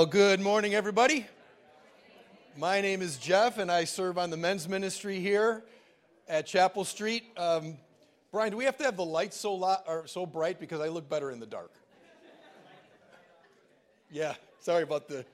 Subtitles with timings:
[0.00, 1.26] Well, good morning, everybody.
[2.56, 5.62] My name is Jeff, and I serve on the men's ministry here
[6.26, 7.24] at Chapel Street.
[7.36, 7.76] Um,
[8.32, 11.06] Brian, do we have to have the lights so, or so bright because I look
[11.10, 11.70] better in the dark?
[14.10, 15.26] Yeah, sorry about the,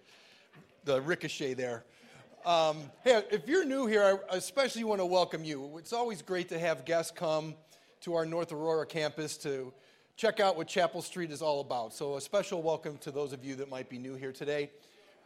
[0.85, 1.85] the ricochet there.
[2.45, 5.79] Um, hey, if you're new here, I especially want to welcome you.
[5.79, 7.55] It's always great to have guests come
[8.01, 9.73] to our North Aurora campus to
[10.17, 11.93] check out what Chapel Street is all about.
[11.93, 14.71] So, a special welcome to those of you that might be new here today.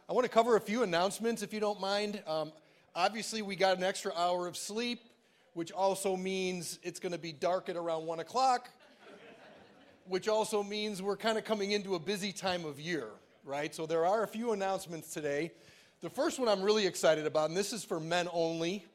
[0.09, 2.21] I want to cover a few announcements if you don't mind.
[2.27, 2.51] Um,
[2.93, 4.99] obviously, we got an extra hour of sleep,
[5.53, 8.69] which also means it's going to be dark at around 1 o'clock,
[10.09, 13.07] which also means we're kind of coming into a busy time of year,
[13.45, 13.73] right?
[13.73, 15.51] So, there are a few announcements today.
[16.01, 18.85] The first one I'm really excited about, and this is for men only.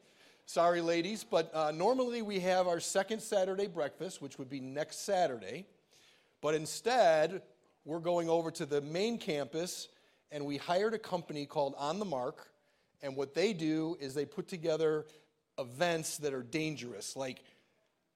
[0.45, 5.03] Sorry, ladies, but uh, normally we have our second Saturday breakfast, which would be next
[5.03, 5.65] Saturday.
[6.41, 7.41] But instead,
[7.85, 9.87] we're going over to the main campus
[10.31, 12.49] and we hired a company called On the Mark.
[13.01, 15.05] And what they do is they put together
[15.57, 17.43] events that are dangerous, like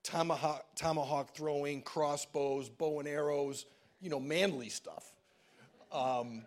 [0.03, 3.65] tomahawk, tomahawk throwing, crossbows, bow and arrows,
[4.01, 5.11] you know, manly stuff.
[5.91, 6.43] Um,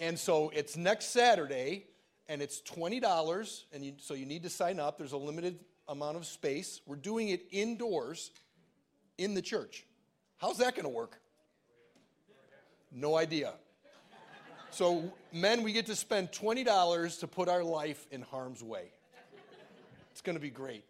[0.00, 1.86] and so it's next Saturday,
[2.28, 4.98] and it's $20, and you, so you need to sign up.
[4.98, 6.80] There's a limited amount of space.
[6.86, 8.30] We're doing it indoors
[9.18, 9.84] in the church.
[10.42, 11.20] How's that going to work?
[12.90, 13.52] No idea.
[14.70, 18.90] So, men, we get to spend $20 to put our life in harm's way.
[20.10, 20.82] It's going to be great.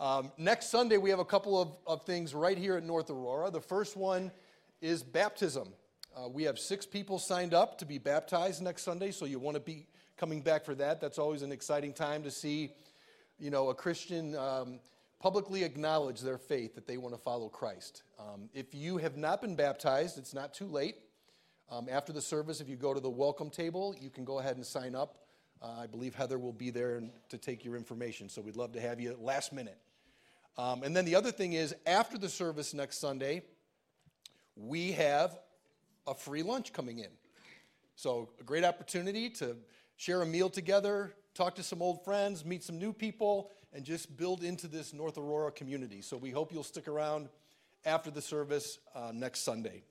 [0.00, 3.52] Um, next Sunday, we have a couple of, of things right here at North Aurora.
[3.52, 4.32] The first one
[4.80, 5.68] is baptism.
[6.16, 9.54] Uh, we have six people signed up to be baptized next Sunday, so you want
[9.54, 11.00] to be coming back for that.
[11.00, 12.72] That's always an exciting time to see,
[13.38, 14.80] you know, a Christian um,
[15.20, 18.02] publicly acknowledge their faith that they want to follow Christ.
[18.18, 20.96] Um, if you have not been baptized, it's not too late.
[21.70, 24.56] Um, after the service, if you go to the welcome table, you can go ahead
[24.56, 25.26] and sign up.
[25.60, 28.80] Uh, I believe Heather will be there to take your information, so we'd love to
[28.80, 29.78] have you last minute.
[30.58, 33.42] Um, and then the other thing is, after the service next Sunday,
[34.54, 35.38] we have
[36.06, 37.10] a free lunch coming in.
[37.94, 39.56] So, a great opportunity to
[39.96, 44.16] share a meal together, talk to some old friends, meet some new people, and just
[44.16, 46.02] build into this North Aurora community.
[46.02, 47.28] So, we hope you'll stick around
[47.84, 49.82] after the service uh, next Sunday.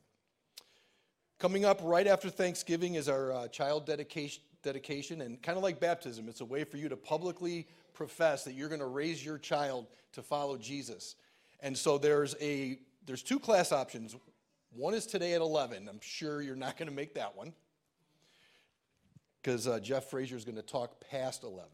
[1.40, 5.80] Coming up right after Thanksgiving is our uh, child dedication, dedication, and kind of like
[5.80, 9.38] baptism, it's a way for you to publicly profess that you're going to raise your
[9.38, 11.16] child to follow Jesus.
[11.62, 14.16] And so there's a there's two class options.
[14.72, 15.88] One is today at 11.
[15.88, 17.54] I'm sure you're not going to make that one
[19.42, 21.70] because uh, Jeff Frazier is going to talk past 11.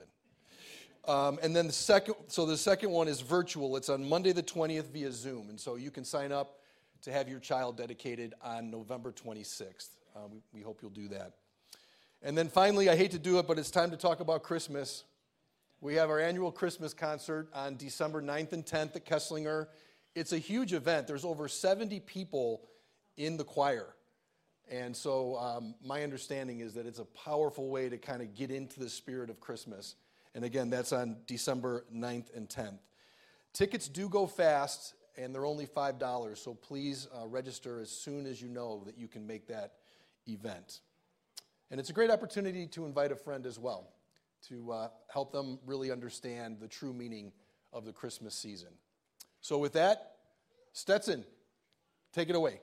[1.06, 3.76] Um, and then the second, so the second one is virtual.
[3.76, 6.60] It's on Monday the 20th via Zoom, and so you can sign up
[7.02, 9.90] to have your child dedicated on November 26th.
[10.16, 11.34] Uh, we, we hope you'll do that.
[12.22, 15.06] And then finally, I hate to do it, but it's time to talk about Christmas.
[15.80, 19.68] We have our annual Christmas concert on December 9th and 10th at Kesslinger.
[20.14, 21.08] It's a huge event.
[21.08, 22.62] There's over 70 people
[23.18, 23.88] in the choir.
[24.70, 28.52] And so, um, my understanding is that it's a powerful way to kind of get
[28.52, 29.96] into the spirit of Christmas.
[30.34, 32.80] And again, that's on December 9th and 10th.
[33.54, 36.38] Tickets do go fast, and they're only $5.
[36.38, 39.74] So please uh, register as soon as you know that you can make that
[40.28, 40.80] event.
[41.70, 43.92] And it's a great opportunity to invite a friend as well
[44.50, 47.32] to uh, help them really understand the true meaning
[47.74, 48.70] of the Christmas season.
[49.40, 50.16] So, with that,
[50.74, 51.24] Stetson,
[52.14, 52.60] take it away.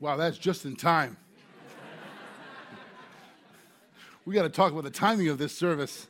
[0.00, 1.18] Wow, that's just in time.
[4.24, 6.06] we got to talk about the timing of this service.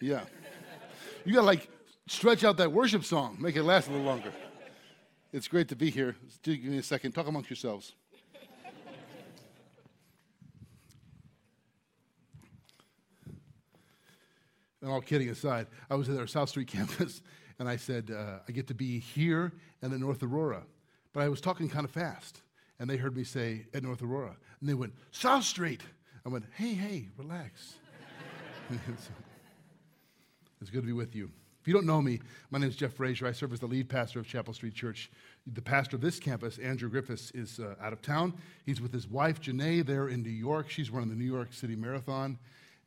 [0.00, 0.22] Yeah.
[1.26, 1.68] You got to like
[2.06, 4.32] stretch out that worship song, make it last a little longer.
[5.30, 6.16] It's great to be here.
[6.26, 7.12] Just Give me a second.
[7.12, 7.92] Talk amongst yourselves.
[14.80, 17.20] And all kidding aside, I was at our South Street campus
[17.58, 20.62] and I said, uh, I get to be here and in North Aurora.
[21.12, 22.42] But I was talking kind of fast,
[22.78, 25.82] and they heard me say at North Aurora, and they went, South Street.
[26.26, 27.74] I went, hey, hey, relax.
[30.60, 31.30] it's good to be with you.
[31.60, 32.20] If you don't know me,
[32.50, 33.26] my name is Jeff Frazier.
[33.26, 35.10] I serve as the lead pastor of Chapel Street Church.
[35.52, 38.34] The pastor of this campus, Andrew Griffiths, is uh, out of town.
[38.64, 40.70] He's with his wife, Janae, there in New York.
[40.70, 42.38] She's running the New York City Marathon.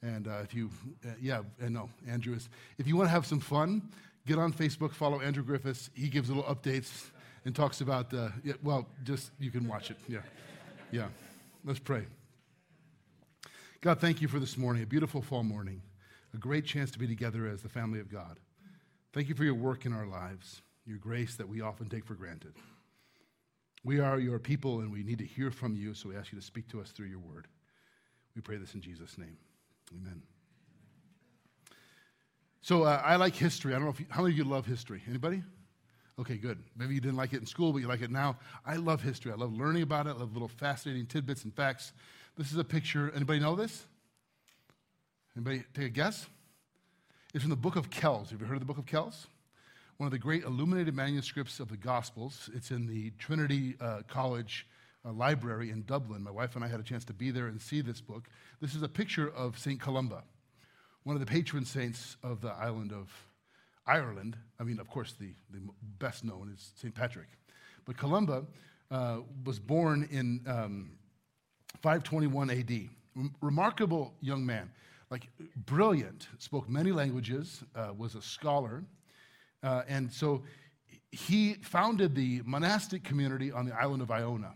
[0.02, 0.70] And uh, if you,
[1.06, 2.50] uh, yeah, and no, Andrew is.
[2.78, 3.90] If you want to have some fun,
[4.26, 5.90] get on Facebook, follow Andrew Griffiths.
[5.94, 7.12] He gives little updates
[7.46, 9.98] and talks about, uh, yeah, well, just you can watch it.
[10.08, 10.20] Yeah.
[10.92, 11.08] Yeah.
[11.66, 12.06] Let's pray.
[13.82, 15.82] God, thank you for this morning, a beautiful fall morning,
[16.34, 18.40] a great chance to be together as the family of God.
[19.14, 22.14] Thank you for your work in our lives, your grace that we often take for
[22.14, 22.54] granted.
[23.84, 26.40] We are your people and we need to hear from you, so we ask you
[26.40, 27.48] to speak to us through your word.
[28.36, 29.38] We pray this in Jesus' name.
[29.92, 30.22] Amen.
[32.62, 33.74] So uh, I like history.
[33.74, 35.02] I don't know if you, how many of you love history.
[35.10, 35.42] Anybody?
[36.20, 36.60] Okay, good.
[36.78, 38.38] Maybe you didn't like it in school, but you like it now.
[38.66, 39.32] I love history.
[39.32, 40.12] I love learning about it.
[40.12, 41.94] I love little fascinating tidbits and facts.
[42.38, 43.12] This is a picture.
[43.16, 43.86] Anybody know this?
[45.36, 46.28] Anybody take a guess?
[47.34, 48.32] It's from the book of Kells.
[48.32, 49.28] Have you heard of the book of Kells?
[49.98, 52.50] One of the great illuminated manuscripts of the Gospels.
[52.54, 54.68] It's in the Trinity uh, College
[55.06, 56.24] uh, Library in Dublin.
[56.24, 58.28] My wife and I had a chance to be there and see this book.
[58.60, 59.80] This is a picture of St.
[59.80, 60.24] Columba
[61.04, 63.10] one of the patron saints of the island of
[63.86, 64.38] Ireland.
[64.60, 65.60] I mean, of course, the, the
[66.00, 66.94] best known is St.
[66.94, 67.28] Patrick.
[67.86, 68.46] But Columba
[68.90, 70.92] uh, was born in um,
[71.82, 72.90] 521 AD.
[73.42, 74.72] remarkable young man,
[75.10, 75.28] like
[75.66, 78.84] brilliant, spoke many languages, uh, was a scholar.
[79.64, 80.44] Uh, and so
[81.12, 84.54] he founded the monastic community on the island of Iona.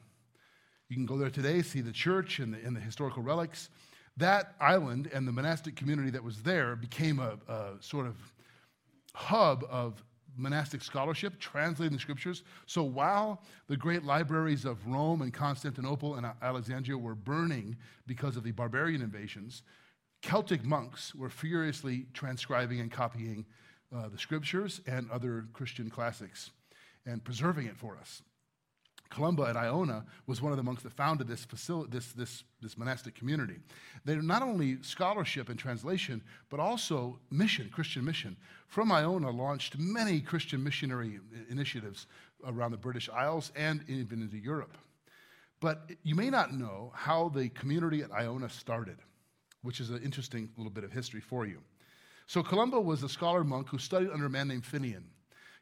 [0.90, 3.70] You can go there today, see the church and the, and the historical relics
[4.18, 8.16] that island and the monastic community that was there became a, a sort of
[9.16, 10.04] hub of
[10.38, 12.44] monastic scholarship, translating the scriptures.
[12.66, 18.44] So while the great libraries of Rome and Constantinople and Alexandria were burning because of
[18.44, 19.64] the barbarian invasions,
[20.22, 23.46] Celtic monks were furiously transcribing and copying
[23.96, 26.52] uh, the scriptures and other Christian classics
[27.06, 28.22] and preserving it for us.
[29.10, 32.78] Columba at Iona was one of the monks that founded this, facility, this, this, this
[32.78, 33.58] monastic community.
[34.04, 38.36] They're not only scholarship and translation, but also mission, Christian mission.
[38.68, 41.20] From Iona launched many Christian missionary
[41.50, 42.08] initiatives
[42.46, 44.78] around the British Isles and even into Europe.
[45.62, 48.98] But you may not know how the community at Iona started,
[49.62, 51.62] which is an interesting little bit of history for you.
[52.28, 55.04] So Columba was a scholar monk who studied under a man named Finian.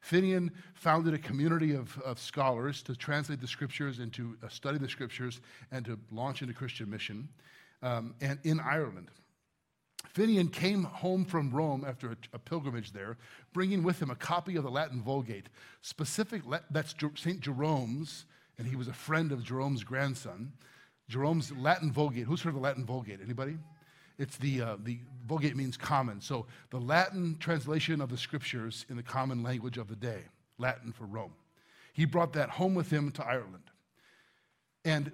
[0.03, 4.77] Finian founded a community of, of scholars to translate the scriptures and to uh, study
[4.77, 5.39] the scriptures
[5.71, 7.29] and to launch into Christian mission
[7.81, 9.09] um, and in Ireland.
[10.13, 13.17] Finian came home from Rome after a, a, pilgrimage there,
[13.53, 15.47] bringing with him a copy of the Latin Vulgate,
[15.81, 17.39] specific, that's St.
[17.39, 18.25] Jerome's,
[18.57, 20.51] and he was a friend of Jerome's grandson.
[21.09, 22.25] Jerome's Latin Vulgate.
[22.25, 23.19] Who's heard of the Latin Vulgate?
[23.23, 23.57] Anybody?
[24.17, 26.21] It's the, uh, the Vulgate means common.
[26.21, 30.21] So the Latin translation of the scriptures in the common language of the day,
[30.57, 31.33] Latin for Rome.
[31.93, 33.63] He brought that home with him to Ireland.
[34.85, 35.11] And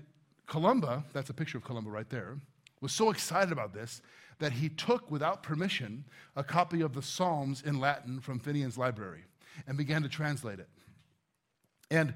[0.47, 2.37] Columba, that's a picture of Columba right there,
[2.81, 4.01] was so excited about this
[4.39, 9.23] that he took, without permission, a copy of the Psalms in Latin from Finian's library
[9.67, 10.69] and began to translate it.
[11.91, 12.13] And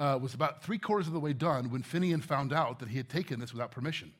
[0.00, 2.96] uh, was about three quarters of the way done when Finian found out that he
[2.96, 4.12] had taken this without permission.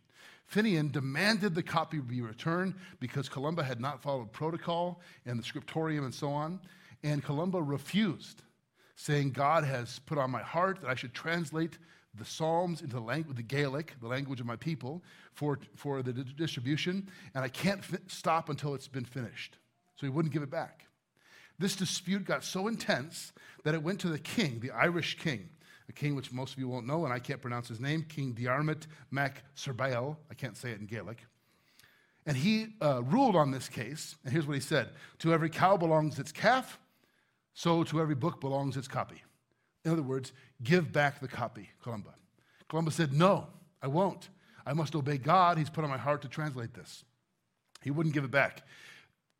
[0.52, 6.04] Finian demanded the copy be returned because Columba had not followed protocol and the scriptorium
[6.04, 6.60] and so on.
[7.02, 8.42] And Columba refused,
[8.94, 11.78] saying, God has put on my heart that I should translate
[12.14, 17.44] the Psalms into the, Gaelic, the language of my people, for, for the distribution, and
[17.44, 19.58] I can't fi- stop until it's been finished.
[19.96, 20.86] So he wouldn't give it back.
[21.58, 23.32] This dispute got so intense
[23.64, 25.50] that it went to the king, the Irish king
[25.88, 28.34] a king which most of you won't know, and I can't pronounce his name, King
[28.34, 30.16] Diarmid Mac Serbail.
[30.30, 31.18] I can't say it in Gaelic.
[32.26, 34.90] And he uh, ruled on this case, and here's what he said
[35.20, 36.78] To every cow belongs its calf,
[37.54, 39.22] so to every book belongs its copy.
[39.84, 42.14] In other words, give back the copy, Columba.
[42.68, 43.46] Columba said, No,
[43.80, 44.28] I won't.
[44.66, 45.58] I must obey God.
[45.58, 47.04] He's put on my heart to translate this.
[47.84, 48.66] He wouldn't give it back.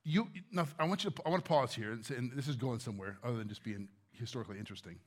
[0.04, 2.46] You, now, I want you to, I want to pause here, and, say, and this
[2.46, 5.00] is going somewhere other than just being historically interesting.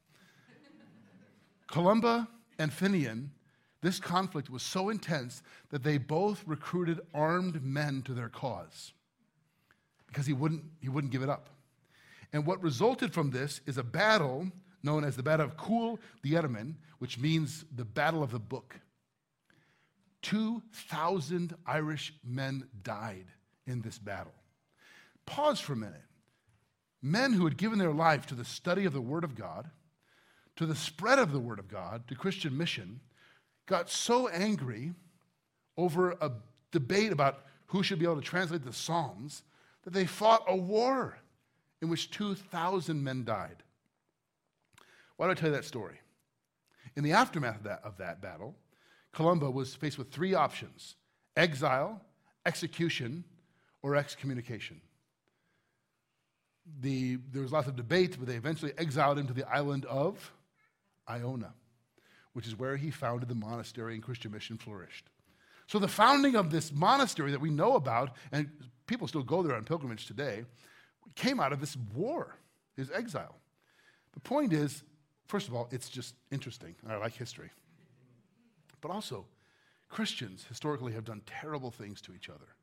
[1.72, 3.30] Columba and Finian,
[3.82, 8.94] this conflict was so intense that they both recruited armed men to their cause
[10.08, 11.50] because he wouldn't, he wouldn't give it up.
[12.34, 14.52] And what resulted from this is a battle
[14.84, 18.80] known as the Battle of Cool Diermen, which means the Battle of the Book.
[20.22, 23.28] 2,000 Irish men died
[23.66, 24.34] in this battle.
[25.26, 26.02] Pause for a minute.
[27.02, 29.70] Men who had given their life to the study of the Word of God,
[30.60, 33.00] to the spread of the Word of God, to Christian mission,
[33.66, 34.92] got so angry
[35.78, 36.34] over a
[36.74, 39.44] debate about who should be able to translate the Psalms
[39.86, 41.18] that they fought a war
[41.82, 43.64] in which 2,000 men died.
[45.16, 46.02] Why do I tell you that story?
[46.98, 48.54] In the aftermath of that, of that battle,
[49.14, 50.96] Columba was faced with three options
[51.38, 52.02] exile,
[52.46, 53.24] execution,
[53.82, 54.82] or excommunication.
[56.82, 60.34] the, there was lots of debate, but they eventually exiled him to the island of
[61.10, 61.54] Iona,
[62.34, 65.10] which is where he founded the monastery and Christian mission flourished.
[65.68, 68.50] So the founding of this monastery that we know about, and
[68.88, 70.46] people still go there on pilgrimage today,
[71.16, 72.36] came out of this war,
[72.76, 73.36] his exile.
[74.14, 74.84] The point is,
[75.28, 76.76] first of all, it's just interesting.
[76.88, 77.52] I like history.
[78.82, 79.26] But also,
[79.90, 82.56] Christians historically have done terrible things to each other.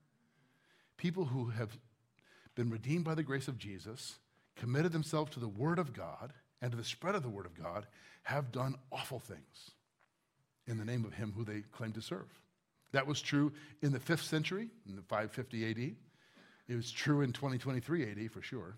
[0.96, 1.76] People who have
[2.56, 4.18] been redeemed by the grace of Jesus,
[4.56, 7.54] committed themselves to the Word of God and to the spread of the Word of
[7.54, 7.86] God,
[8.26, 9.70] have done awful things
[10.66, 12.26] in the name of Him who they claim to serve.
[12.90, 13.52] That was true
[13.82, 15.94] in the fifth century, in the 550 AD.
[16.68, 18.76] It was true in 2023 AD for sure.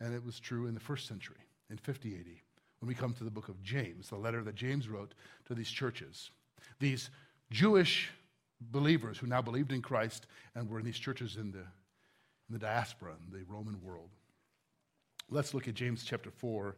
[0.00, 1.36] And it was true in the first century,
[1.68, 2.26] in 50 AD,
[2.80, 5.12] when we come to the book of James, the letter that James wrote
[5.46, 6.30] to these churches.
[6.78, 7.10] These
[7.50, 8.10] Jewish
[8.72, 11.64] believers who now believed in Christ and were in these churches in the
[12.48, 14.08] in the diaspora, in the Roman world.
[15.28, 16.74] Let's look at James chapter 4,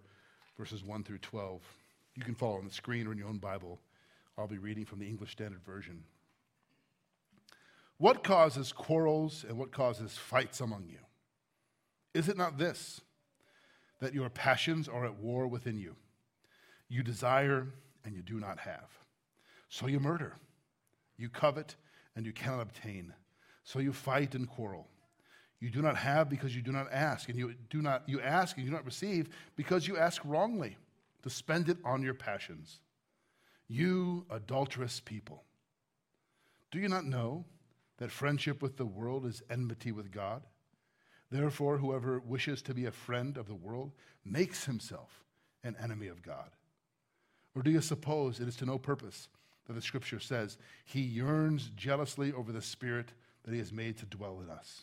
[0.57, 1.61] verses 1 through 12.
[2.15, 3.81] You can follow on the screen or in your own Bible.
[4.37, 6.05] I'll be reading from the English Standard Version.
[7.99, 10.99] What causes quarrels and what causes fights among you?
[12.15, 13.01] Is it not this,
[14.01, 15.97] that your passions are at war within you?
[16.89, 17.69] You desire
[18.05, 18.91] and you do not have.
[19.69, 20.37] So you murder.
[21.17, 21.77] You covet
[22.17, 23.15] and you cannot obtain.
[23.65, 24.89] So you fight and quarrel.
[25.63, 28.57] You do not have because you do not ask, and you do not you ask
[28.57, 30.77] and you do not receive because you ask wrongly
[31.23, 32.81] to spend it on your passions.
[33.69, 35.45] You adulterous people.
[36.73, 37.45] Do you not know
[37.99, 40.43] that friendship with the world is enmity with God?
[41.31, 43.93] Therefore, whoever wishes to be a friend of the world
[44.25, 45.23] makes himself
[45.63, 46.51] an enemy of God.
[47.55, 49.29] Or do you suppose it is to no purpose
[49.67, 53.13] that the scripture says, He yearns jealously over the Spirit
[53.45, 54.83] that He has made to dwell in us?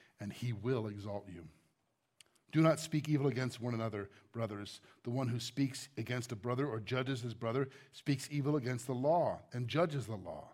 [0.21, 1.43] and he will exalt you.
[2.51, 4.81] Do not speak evil against one another, brothers.
[5.03, 8.93] The one who speaks against a brother or judges his brother speaks evil against the
[8.93, 10.49] law and judges the law.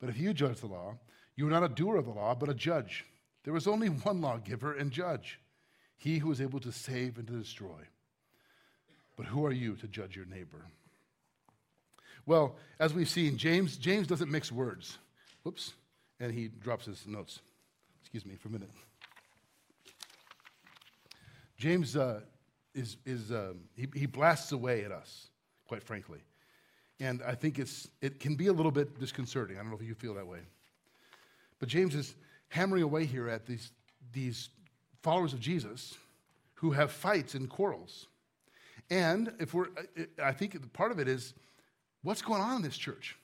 [0.00, 0.96] But if you judge the law,
[1.36, 3.04] you are not a doer of the law, but a judge.
[3.44, 5.38] There is only one lawgiver and judge,
[5.96, 7.86] he who is able to save and to destroy.
[9.16, 10.66] But who are you to judge your neighbor?
[12.24, 14.98] Well, as we've seen, James, James doesn't mix words.
[15.42, 15.74] Whoops.
[16.20, 17.40] And he drops his notes.
[18.00, 18.70] Excuse me for a minute.
[21.56, 22.20] James uh,
[22.74, 25.28] is, is um, he, he blasts away at us,
[25.66, 26.20] quite frankly.
[27.00, 29.56] And I think it's, it can be a little bit disconcerting.
[29.56, 30.40] I don't know if you feel that way.
[31.58, 32.14] But James is
[32.48, 33.72] hammering away here at these,
[34.12, 34.50] these
[35.02, 35.96] followers of Jesus
[36.54, 38.06] who have fights and quarrels.
[38.90, 39.68] And if we're,
[40.22, 41.34] I think part of it is
[42.02, 43.16] what's going on in this church,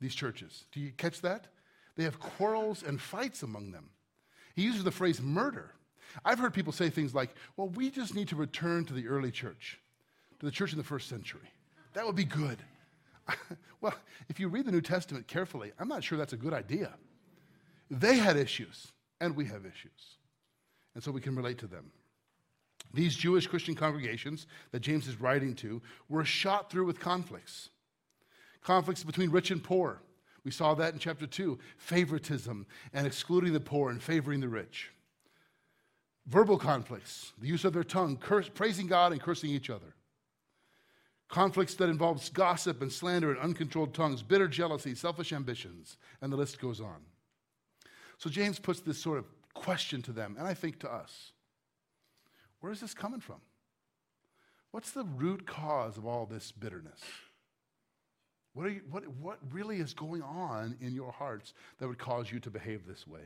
[0.00, 0.64] these churches.
[0.72, 1.46] Do you catch that?
[1.96, 3.90] They have quarrels and fights among them.
[4.56, 5.70] He uses the phrase murder.
[6.24, 9.30] I've heard people say things like, well, we just need to return to the early
[9.30, 9.78] church,
[10.40, 11.48] to the church in the first century.
[11.92, 12.58] That would be good.
[13.80, 13.94] well,
[14.28, 16.94] if you read the New Testament carefully, I'm not sure that's a good idea.
[17.90, 18.88] They had issues,
[19.20, 20.16] and we have issues.
[20.94, 21.92] And so we can relate to them.
[22.94, 27.68] These Jewish Christian congregations that James is writing to were shot through with conflicts
[28.62, 30.02] conflicts between rich and poor,
[30.46, 34.92] we saw that in chapter 2 favoritism and excluding the poor and favoring the rich.
[36.26, 39.96] Verbal conflicts, the use of their tongue, curse, praising God and cursing each other.
[41.28, 46.36] Conflicts that involves gossip and slander and uncontrolled tongues, bitter jealousy, selfish ambitions, and the
[46.36, 47.02] list goes on.
[48.16, 51.32] So James puts this sort of question to them, and I think to us
[52.60, 53.40] where is this coming from?
[54.70, 57.00] What's the root cause of all this bitterness?
[58.56, 62.40] What, you, what, what really is going on in your hearts that would cause you
[62.40, 63.20] to behave this way?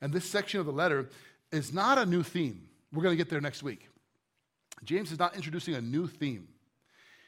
[0.00, 1.10] And this section of the letter
[1.50, 2.68] is not a new theme.
[2.92, 3.88] We're going to get there next week.
[4.84, 6.46] James is not introducing a new theme.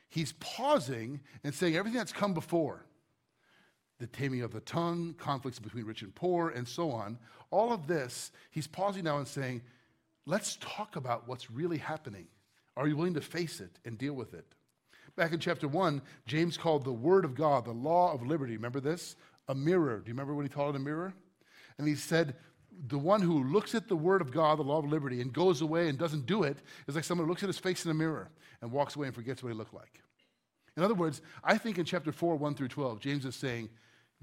[0.09, 2.87] He's pausing and saying everything that's come before
[3.99, 7.19] the taming of the tongue, conflicts between rich and poor, and so on
[7.53, 9.63] all of this, he's pausing now and saying,
[10.27, 12.27] let's talk about what's really happening.
[12.77, 14.47] Are you willing to face it and deal with it?
[15.17, 18.81] Back in chapter 1, James called the Word of God, the law of liberty, remember
[18.81, 19.17] this?
[19.49, 19.99] A mirror.
[19.99, 21.13] Do you remember what he called it a mirror?
[21.79, 22.37] And he said,
[22.89, 25.61] the one who looks at the word of God, the law of liberty, and goes
[25.61, 27.95] away and doesn't do it is like someone who looks at his face in a
[27.95, 30.03] mirror and walks away and forgets what he looked like.
[30.77, 33.69] In other words, I think in chapter 4, 1 through 12, James is saying,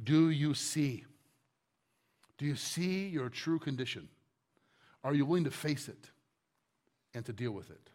[0.03, 1.05] Do you see?
[2.37, 4.09] Do you see your true condition?
[5.03, 6.09] Are you willing to face it
[7.13, 7.89] and to deal with it?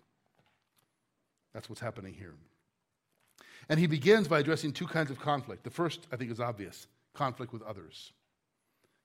[1.53, 2.35] That's what's happening here.
[3.69, 5.65] And he begins by addressing two kinds of conflict.
[5.65, 8.13] The first, I think, is obvious conflict with others.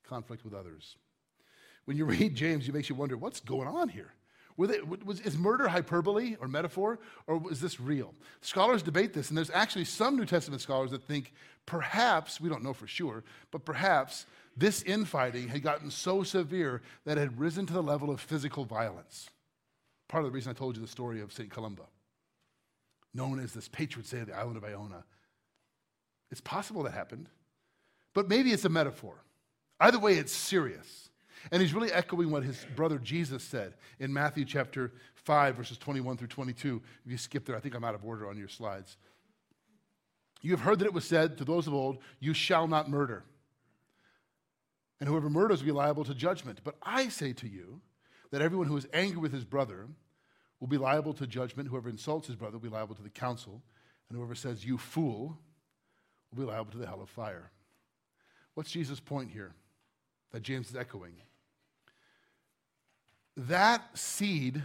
[0.07, 0.97] Conflict with others.
[1.85, 4.13] When you read James, it makes you wonder what's going on here?
[4.67, 8.13] They, was, is murder hyperbole or metaphor, or is this real?
[8.41, 11.33] Scholars debate this, and there's actually some New Testament scholars that think
[11.65, 14.25] perhaps, we don't know for sure, but perhaps
[14.57, 18.65] this infighting had gotten so severe that it had risen to the level of physical
[18.65, 19.29] violence.
[20.09, 21.49] Part of the reason I told you the story of St.
[21.49, 21.83] Columba,
[23.13, 25.03] known as this patron saint of the island of Iona.
[26.31, 27.29] It's possible that happened,
[28.13, 29.23] but maybe it's a metaphor.
[29.79, 31.09] Either way, it's serious.
[31.51, 36.17] And he's really echoing what his brother Jesus said in Matthew chapter 5, verses 21
[36.17, 36.81] through 22.
[37.05, 38.97] If you skip there, I think I'm out of order on your slides.
[40.41, 43.23] You have heard that it was said to those of old, You shall not murder.
[44.99, 46.59] And whoever murders will be liable to judgment.
[46.63, 47.79] But I say to you
[48.31, 49.87] that everyone who is angry with his brother
[50.59, 51.69] will be liable to judgment.
[51.69, 53.61] Whoever insults his brother will be liable to the council.
[54.09, 55.37] And whoever says, You fool,
[56.31, 57.51] will be liable to the hell of fire.
[58.53, 59.53] What's Jesus' point here
[60.31, 61.13] that James is echoing?
[63.47, 64.61] that seed,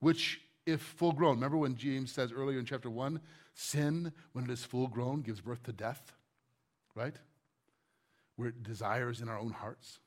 [0.00, 3.20] which, if full grown, remember when James says earlier in chapter 1,
[3.54, 6.12] sin, when it is full grown, gives birth to death,
[6.94, 7.14] right?
[8.36, 10.00] Where it desires in our own hearts.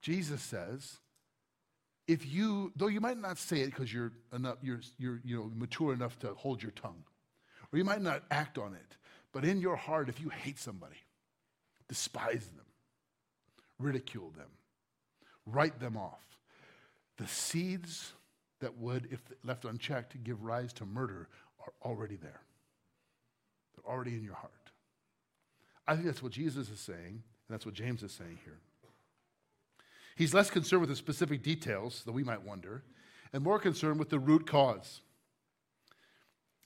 [0.00, 0.98] Jesus says,
[2.06, 5.50] if you, though you might not say it because you're, enough, you're, you're you know,
[5.54, 7.04] mature enough to hold your tongue,
[7.72, 8.96] or you might not act on it,
[9.32, 10.96] but in your heart, if you hate somebody,
[11.88, 12.66] despise them,
[13.78, 14.50] ridicule them,
[15.46, 16.38] write them off,
[17.16, 18.12] the seeds
[18.60, 21.28] that would, if left unchecked, give rise to murder
[21.60, 22.40] are already there.
[23.74, 24.52] They're already in your heart.
[25.86, 28.58] I think that's what Jesus is saying, and that's what James is saying here.
[30.16, 32.84] He's less concerned with the specific details that we might wonder,
[33.32, 35.00] and more concerned with the root cause.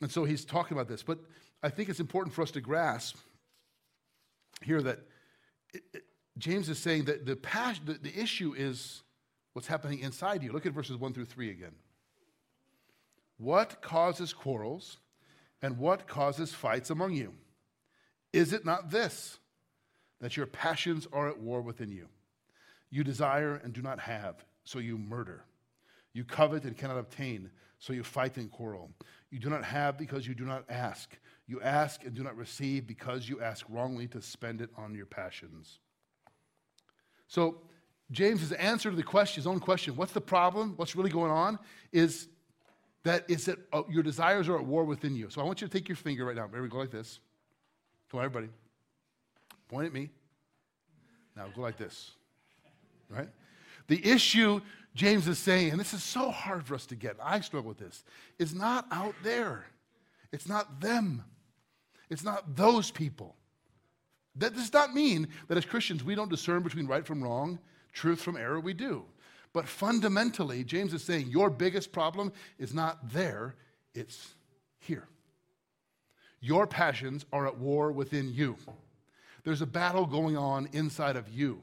[0.00, 1.02] And so he's talking about this.
[1.02, 1.18] But
[1.62, 3.16] I think it's important for us to grasp
[4.62, 5.00] here that
[5.72, 6.02] it, it,
[6.36, 9.02] James is saying that the, passion, the, the issue is
[9.52, 10.52] what's happening inside you.
[10.52, 11.74] Look at verses 1 through 3 again.
[13.38, 14.98] What causes quarrels
[15.62, 17.34] and what causes fights among you?
[18.32, 19.38] Is it not this,
[20.20, 22.08] that your passions are at war within you?
[22.90, 25.44] You desire and do not have, so you murder.
[26.12, 28.90] You covet and cannot obtain, so you fight and quarrel.
[29.30, 31.16] You do not have because you do not ask.
[31.46, 35.06] You ask and do not receive because you ask wrongly to spend it on your
[35.06, 35.80] passions.
[37.26, 37.62] So,
[38.10, 40.72] James's answer to the question, his own question, what's the problem?
[40.76, 41.58] What's really going on?
[41.92, 42.28] Is
[43.04, 45.30] that is that uh, your desires are at war within you.
[45.30, 46.46] So I want you to take your finger right now.
[46.46, 47.20] We go like this.
[48.10, 48.52] Come on, everybody.
[49.68, 50.10] Point at me.
[51.36, 52.12] Now go like this.
[53.08, 53.28] Right?
[53.86, 54.60] The issue
[54.94, 57.78] James is saying, and this is so hard for us to get, I struggle with
[57.78, 58.04] this,
[58.38, 59.66] is not out there.
[60.32, 61.24] It's not them.
[62.10, 63.36] It's not those people.
[64.36, 67.58] That does not mean that as Christians we don't discern between right from wrong
[67.92, 69.04] truth from error, we do.
[69.52, 73.54] But fundamentally, James is saying your biggest problem is not there,
[73.94, 74.34] it's
[74.78, 75.08] here.
[76.40, 78.56] Your passions are at war within you.
[79.44, 81.60] There's a battle going on inside of you.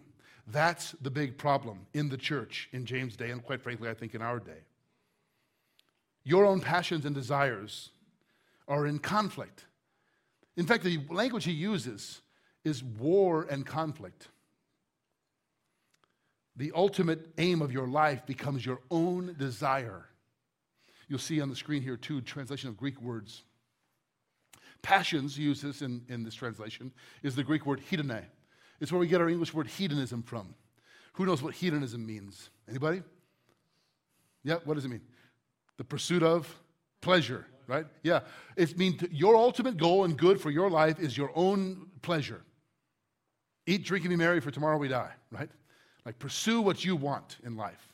[0.48, 4.14] That's the big problem in the church in James' day, and quite frankly, I think
[4.14, 4.64] in our day.
[6.24, 7.90] Your own passions and desires
[8.68, 9.66] are in conflict.
[10.58, 12.22] In fact, the language he uses
[12.64, 14.28] is war and conflict
[16.56, 20.06] the ultimate aim of your life becomes your own desire.
[21.08, 23.44] You'll see on the screen here, too, translation of Greek words.
[24.82, 28.24] Passions, uses in, in this translation, is the Greek word hedone.
[28.80, 30.54] It's where we get our English word hedonism from.
[31.14, 32.50] Who knows what hedonism means?
[32.70, 33.02] Anybody?
[34.44, 35.02] Yeah, what does it mean?
[35.78, 36.54] The pursuit of
[37.02, 37.86] pleasure, right?
[38.04, 38.22] Yeah.
[38.56, 42.42] It means your ultimate goal and good for your life is your own pleasure.
[43.66, 45.50] Eat, drink, and be merry, for tomorrow we die, right?
[46.06, 47.94] Like pursue what you want in life.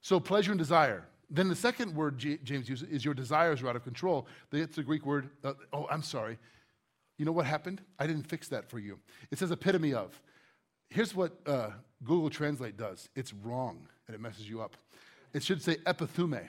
[0.00, 1.06] So pleasure and desire.
[1.28, 4.26] Then the second word James uses is your desires are out of control.
[4.52, 5.30] It's a Greek word.
[5.44, 6.38] Uh, oh, I'm sorry.
[7.20, 7.82] You know what happened?
[7.98, 8.98] I didn't fix that for you.
[9.30, 10.18] It says epitome of.
[10.88, 11.68] Here's what uh,
[12.02, 14.74] Google Translate does it's wrong and it messes you up.
[15.34, 16.48] It should say epithume,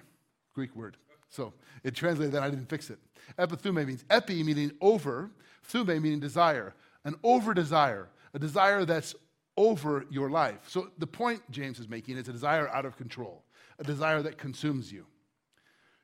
[0.53, 0.95] Greek word.
[1.27, 1.51] So
[1.84, 2.99] it translated that, I didn't fix it.
[3.38, 5.29] Epithume means epi, meaning over,
[5.69, 6.73] thume, meaning desire.
[7.03, 9.13] An over desire, a desire that's
[9.57, 10.69] over your life.
[10.69, 13.43] So the point James is making is a desire out of control,
[13.77, 15.05] a desire that consumes you.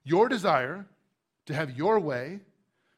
[0.03, 0.85] Your desire
[1.45, 2.41] to have your way,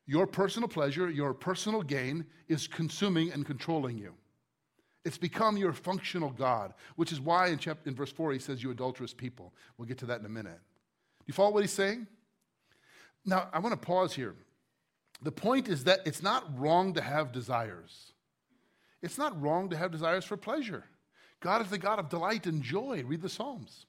[0.10, 4.16] your personal pleasure, your personal gain is consuming and controlling you.
[5.06, 8.64] It's become your functional God, which is why in, chapter, in verse 4 he says,
[8.64, 9.54] You adulterous people.
[9.78, 10.58] We'll get to that in a minute.
[11.20, 12.08] Do you follow what he's saying?
[13.24, 14.34] Now, I want to pause here.
[15.22, 18.14] The point is that it's not wrong to have desires.
[19.04, 20.86] It's not wrong to have desires for pleasure.
[21.40, 23.04] God is the God of delight and joy.
[23.06, 23.86] Read the Psalms.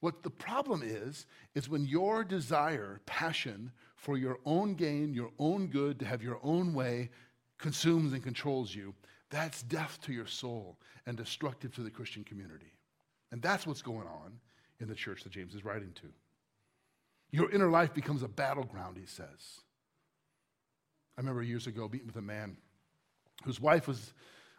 [0.00, 5.66] What the problem is, is when your desire, passion for your own gain, your own
[5.66, 7.10] good, to have your own way,
[7.58, 8.94] consumes and controls you,
[9.28, 12.72] that's death to your soul and destructive to the Christian community.
[13.30, 14.40] And that's what's going on
[14.80, 16.08] in the church that James is writing to.
[17.30, 19.60] Your inner life becomes a battleground, he says.
[21.16, 22.56] I remember years ago meeting with a man
[23.44, 24.14] whose wife was,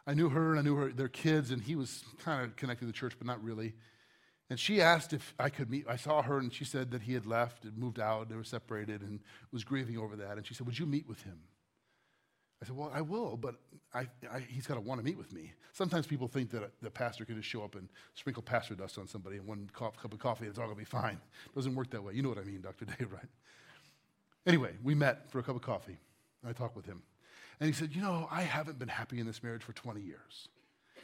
[0.06, 2.82] I knew her and I knew her, their kids, and he was kind of connected
[2.82, 3.74] to the church, but not really.
[4.52, 5.86] And she asked if I could meet.
[5.88, 8.28] I saw her, and she said that he had left and moved out.
[8.28, 9.22] They were separated and
[9.54, 10.36] was grieving over that.
[10.36, 11.40] And she said, Would you meet with him?
[12.62, 13.56] I said, Well, I will, but
[13.94, 15.54] I, I, he's got to want to meet with me.
[15.72, 19.08] Sometimes people think that the pastor can just show up and sprinkle pastor dust on
[19.08, 21.18] somebody and one cup of coffee, and it's all going to be fine.
[21.46, 22.14] It doesn't work that way.
[22.16, 22.84] You know what I mean, Dr.
[23.00, 23.30] Dave, right?
[24.46, 25.98] Anyway, we met for a cup of coffee.
[26.46, 27.04] I talked with him.
[27.62, 30.50] And he said, You know, I haven't been happy in this marriage for 20 years.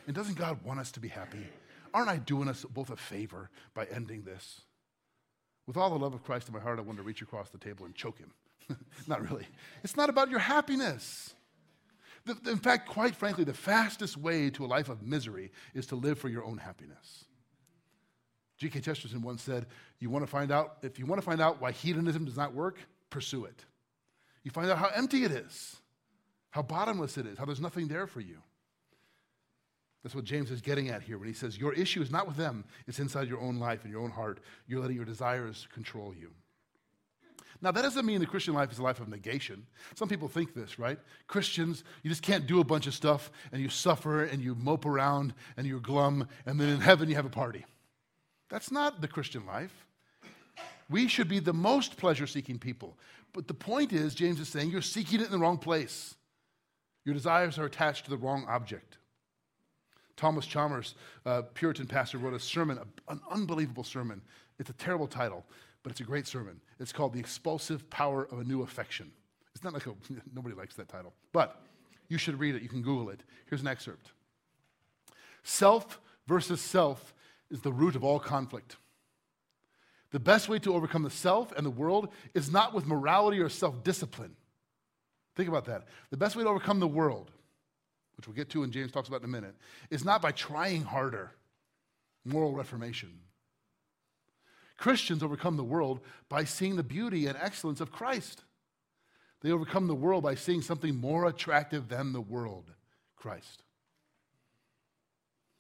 [0.05, 1.47] And doesn't God want us to be happy?
[1.97, 4.61] Aren't I doing us both a favor by ending this?
[5.65, 7.57] With all the love of Christ in my heart, I want to reach across the
[7.57, 8.33] table and choke him.
[9.07, 9.47] not really.
[9.83, 11.33] It's not about your happiness.
[12.45, 16.19] In fact, quite frankly, the fastest way to a life of misery is to live
[16.19, 17.25] for your own happiness.
[18.59, 18.81] G.K.
[18.81, 19.65] Chesterton once said,
[19.99, 22.53] "You want to find out if you want to find out why hedonism does not
[22.53, 22.77] work,
[23.09, 23.65] pursue it.
[24.43, 25.77] You find out how empty it is,
[26.51, 28.37] how bottomless it is, how there's nothing there for you."
[30.07, 32.37] That's what James is getting at here when he says, Your issue is not with
[32.37, 34.39] them, it's inside your own life and your own heart.
[34.65, 36.31] You're letting your desires control you.
[37.61, 39.67] Now, that doesn't mean the Christian life is a life of negation.
[39.95, 40.97] Some people think this, right?
[41.27, 44.85] Christians, you just can't do a bunch of stuff and you suffer and you mope
[44.85, 47.65] around and you're glum and then in heaven you have a party.
[48.47, 49.87] That's not the Christian life.
[50.89, 52.97] We should be the most pleasure seeking people.
[53.33, 56.15] But the point is, James is saying, you're seeking it in the wrong place.
[57.03, 58.96] Your desires are attached to the wrong object.
[60.17, 60.95] Thomas Chalmers,
[61.53, 64.21] Puritan pastor, wrote a sermon, an unbelievable sermon.
[64.59, 65.45] It's a terrible title,
[65.83, 66.59] but it's a great sermon.
[66.79, 69.11] It's called The Expulsive Power of a New Affection.
[69.55, 69.93] It's not like a,
[70.35, 71.61] nobody likes that title, but
[72.09, 72.61] you should read it.
[72.61, 73.21] You can Google it.
[73.47, 74.11] Here's an excerpt
[75.43, 77.13] Self versus self
[77.49, 78.75] is the root of all conflict.
[80.11, 83.49] The best way to overcome the self and the world is not with morality or
[83.49, 84.35] self discipline.
[85.35, 85.85] Think about that.
[86.09, 87.31] The best way to overcome the world,
[88.17, 89.55] which we'll get to and James talks about in a minute,
[89.89, 91.31] is not by trying harder,
[92.25, 93.19] moral reformation.
[94.77, 98.43] Christians overcome the world by seeing the beauty and excellence of Christ.
[99.41, 102.71] They overcome the world by seeing something more attractive than the world
[103.15, 103.63] Christ.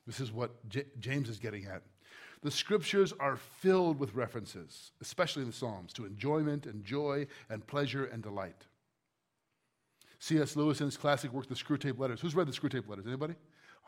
[0.05, 1.83] This is what J- James is getting at.
[2.41, 7.65] The scriptures are filled with references, especially in the Psalms, to enjoyment and joy and
[7.65, 8.65] pleasure and delight.
[10.19, 10.55] C.S.
[10.55, 12.19] Lewis in his classic work, The Screwtape Letters.
[12.21, 13.05] Who's read the Screwtape Letters?
[13.05, 13.35] Anybody?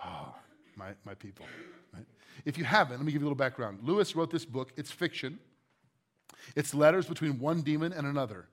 [0.04, 0.34] Oh,
[0.76, 1.46] my, my people.
[1.94, 2.06] Right?
[2.46, 3.80] If you haven't, let me give you a little background.
[3.84, 4.72] Lewis wrote this book.
[4.78, 5.40] It's fiction.
[6.56, 8.48] It's letters between one demon and another.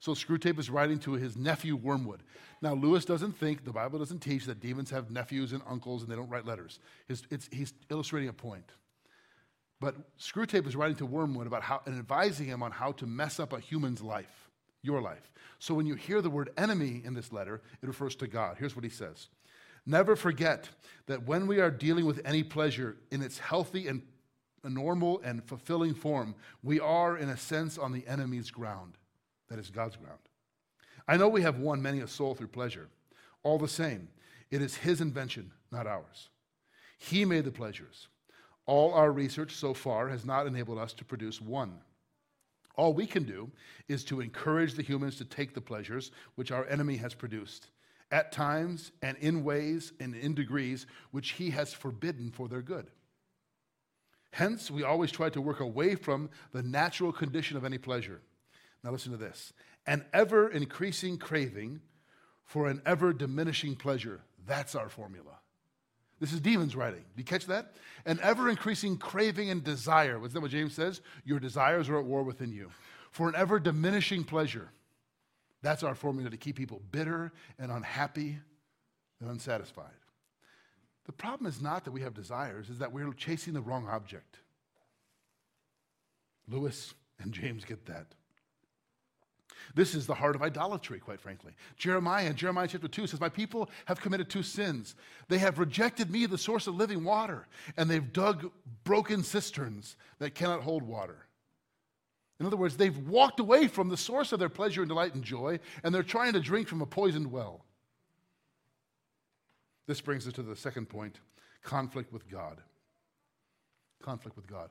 [0.00, 2.22] So Screwtape is writing to his nephew Wormwood.
[2.62, 6.10] Now, Lewis doesn't think, the Bible doesn't teach that demons have nephews and uncles and
[6.10, 6.80] they don't write letters.
[7.06, 8.72] He's illustrating a point.
[9.78, 13.40] But Screwtape is writing to Wormwood about how, and advising him on how to mess
[13.40, 14.49] up a human's life,
[14.82, 15.30] your life.
[15.58, 18.56] So when you hear the word enemy in this letter, it refers to God.
[18.58, 19.28] Here's what he says
[19.86, 20.68] Never forget
[21.06, 24.02] that when we are dealing with any pleasure in its healthy and
[24.64, 28.94] normal and fulfilling form, we are, in a sense, on the enemy's ground.
[29.48, 30.18] That is God's ground.
[31.08, 32.88] I know we have won many a soul through pleasure.
[33.42, 34.08] All the same,
[34.50, 36.28] it is His invention, not ours.
[36.98, 38.08] He made the pleasures.
[38.66, 41.78] All our research so far has not enabled us to produce one.
[42.76, 43.50] All we can do
[43.88, 47.68] is to encourage the humans to take the pleasures which our enemy has produced
[48.10, 52.86] at times and in ways and in degrees which he has forbidden for their good.
[54.32, 58.20] Hence, we always try to work away from the natural condition of any pleasure.
[58.82, 59.52] Now, listen to this
[59.86, 61.80] an ever increasing craving
[62.44, 64.20] for an ever diminishing pleasure.
[64.46, 65.39] That's our formula.
[66.20, 67.00] This is demons writing.
[67.00, 67.72] Do you catch that?
[68.04, 70.18] An ever increasing craving and desire.
[70.18, 71.00] What's that what James says?
[71.24, 72.70] Your desires are at war within you.
[73.10, 74.70] For an ever diminishing pleasure.
[75.62, 78.38] That's our formula to keep people bitter and unhappy
[79.20, 79.86] and unsatisfied.
[81.06, 84.38] The problem is not that we have desires, is that we're chasing the wrong object.
[86.48, 88.14] Lewis and James get that.
[89.74, 91.52] This is the heart of idolatry, quite frankly.
[91.76, 94.94] Jeremiah Jeremiah chapter 2 says, My people have committed two sins.
[95.28, 97.46] They have rejected me, the source of living water,
[97.76, 98.50] and they've dug
[98.84, 101.26] broken cisterns that cannot hold water.
[102.40, 105.22] In other words, they've walked away from the source of their pleasure and delight and
[105.22, 107.64] joy, and they're trying to drink from a poisoned well.
[109.86, 111.20] This brings us to the second point
[111.62, 112.62] conflict with God.
[114.02, 114.70] Conflict with God.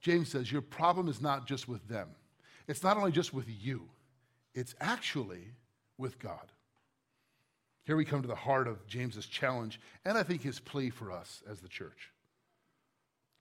[0.00, 2.08] James says, Your problem is not just with them,
[2.66, 3.88] it's not only just with you,
[4.54, 5.52] it's actually
[5.98, 6.52] with God.
[7.84, 11.12] Here we come to the heart of James's challenge, and I think his plea for
[11.12, 12.10] us as the church.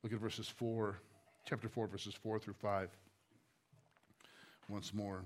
[0.04, 0.98] Look at verses 4,
[1.46, 2.90] chapter 4, verses 4 through 5.
[4.68, 5.24] Once more.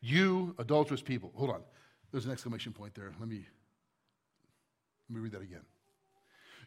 [0.00, 1.32] You adulterous people.
[1.34, 1.62] Hold on.
[2.12, 3.12] There's an exclamation point there.
[3.18, 3.46] Let me
[5.08, 5.60] let me read that again.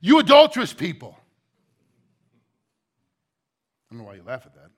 [0.02, 1.18] You adulterous people.
[3.90, 4.70] I don't know why you laugh at that.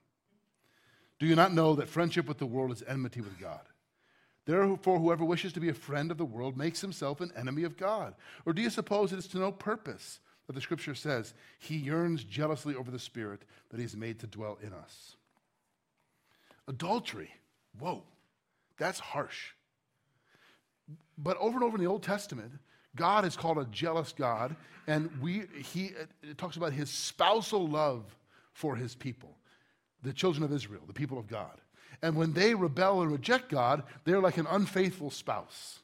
[1.22, 3.62] Do you not know that friendship with the world is enmity with God?
[4.48, 7.78] Therefore, whoever wishes to be a friend of the world makes himself an enemy of
[7.78, 8.16] God.
[8.44, 12.24] Or do you suppose it is to no purpose that the scripture says he yearns
[12.24, 15.16] jealously over the spirit that he has made to dwell in us?
[16.68, 17.30] Adultery.
[17.78, 18.02] Whoa,
[18.80, 19.52] that's harsh.
[21.20, 22.54] But over and over in the Old Testament,
[22.96, 24.56] God is called a jealous God,
[24.88, 25.92] and we, he
[26.24, 28.06] it talks about his spousal love
[28.54, 29.38] for his people,
[30.04, 31.62] the children of Israel, the people of God.
[32.02, 35.80] And when they rebel and reject God, they're like an unfaithful spouse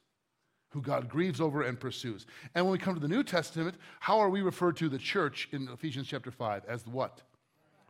[0.70, 2.26] who God grieves over and pursues.
[2.54, 5.48] And when we come to the New Testament, how are we referred to the church
[5.52, 7.22] in Ephesians chapter 5 as what?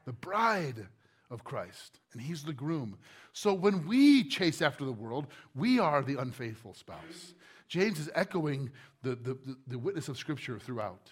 [0.05, 0.87] The bride
[1.29, 2.97] of Christ, and he's the groom.
[3.33, 7.33] So when we chase after the world, we are the unfaithful spouse.
[7.67, 8.71] James is echoing
[9.03, 9.37] the, the,
[9.67, 11.11] the, witness of Scripture throughout.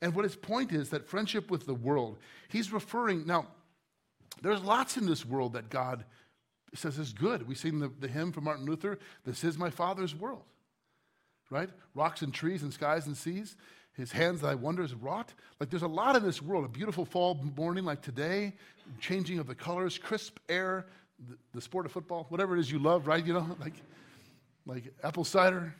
[0.00, 3.46] And what his point is that friendship with the world, he's referring, now,
[4.42, 6.04] there's lots in this world that God
[6.74, 7.46] says is good.
[7.46, 10.42] We sing the, the hymn from Martin Luther, This is my Father's world,
[11.50, 11.70] right?
[11.94, 13.56] Rocks and trees and skies and seas.
[13.96, 15.32] His hands thy wonders wrought.
[15.60, 16.64] Like there's a lot in this world.
[16.64, 18.54] A beautiful fall morning like today,
[19.00, 20.86] changing of the colors, crisp air,
[21.28, 23.24] the, the sport of football, whatever it is you love, right?
[23.24, 23.74] You know, like,
[24.66, 25.72] like apple cider,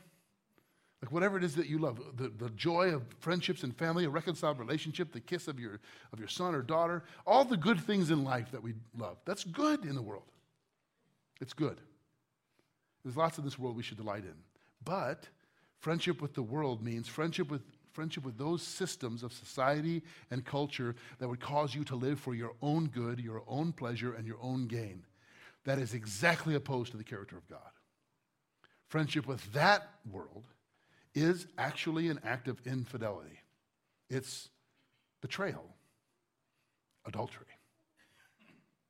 [1.04, 4.08] like whatever it is that you love, the, the joy of friendships and family, a
[4.08, 5.78] reconciled relationship, the kiss of your,
[6.14, 9.18] of your son or daughter, all the good things in life that we love.
[9.26, 10.22] That's good in the world.
[11.42, 11.78] It's good.
[13.04, 14.32] There's lots of this world we should delight in.
[14.82, 15.28] But
[15.78, 17.60] friendship with the world means friendship with
[17.92, 22.34] friendship with those systems of society and culture that would cause you to live for
[22.34, 25.04] your own good, your own pleasure, and your own gain.
[25.64, 27.60] That is exactly opposed to the character of God.
[28.88, 30.46] Friendship with that world
[31.14, 33.40] is actually an act of infidelity.
[34.10, 34.48] It's
[35.20, 35.64] betrayal,
[37.06, 37.46] adultery.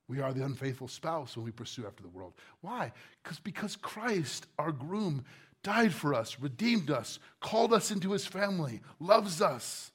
[0.07, 2.33] We are the unfaithful spouse when we pursue after the world.
[2.61, 2.91] Why?
[3.23, 5.25] Because because Christ, our groom,
[5.63, 9.91] died for us, redeemed us, called us into his family, loves us.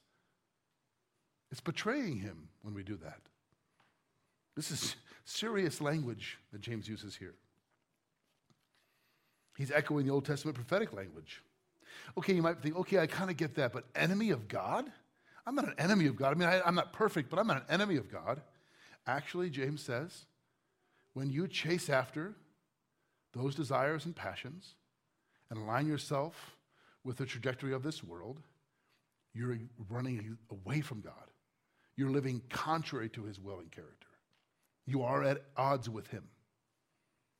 [1.49, 3.19] It's betraying him when we do that.
[4.55, 7.35] This is serious language that James uses here.
[9.57, 11.41] He's echoing the Old Testament prophetic language.
[12.17, 14.91] Okay, you might think, okay, I kind of get that, but enemy of God?
[15.45, 16.31] I'm not an enemy of God.
[16.31, 18.41] I mean, I, am not perfect, but I'm not an enemy of God.
[19.07, 20.25] Actually, James says,
[21.13, 22.35] when you chase after
[23.33, 24.75] those desires and passions
[25.49, 26.55] and align yourself
[27.03, 28.39] with the trajectory of this world,
[29.33, 29.57] you're
[29.89, 31.13] running away from God.
[31.95, 34.07] You're living contrary to his will and character.
[34.85, 36.23] You are at odds with him.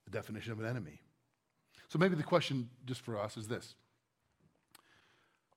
[0.06, 1.02] The definition of an enemy.
[1.89, 3.76] So maybe the question just for us is this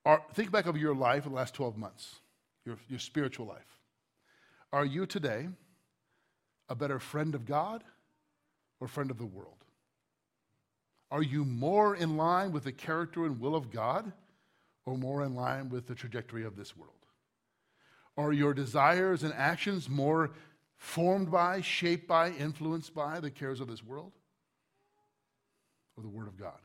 [0.05, 2.19] are, think back over your life in the last 12 months,
[2.65, 3.79] your, your spiritual life.
[4.71, 5.47] Are you today
[6.69, 7.83] a better friend of God
[8.79, 9.63] or friend of the world?
[11.11, 14.11] Are you more in line with the character and will of God
[14.85, 16.91] or more in line with the trajectory of this world?
[18.17, 20.31] Are your desires and actions more
[20.77, 24.13] formed by, shaped by, influenced by the cares of this world
[25.97, 26.59] or the Word of God?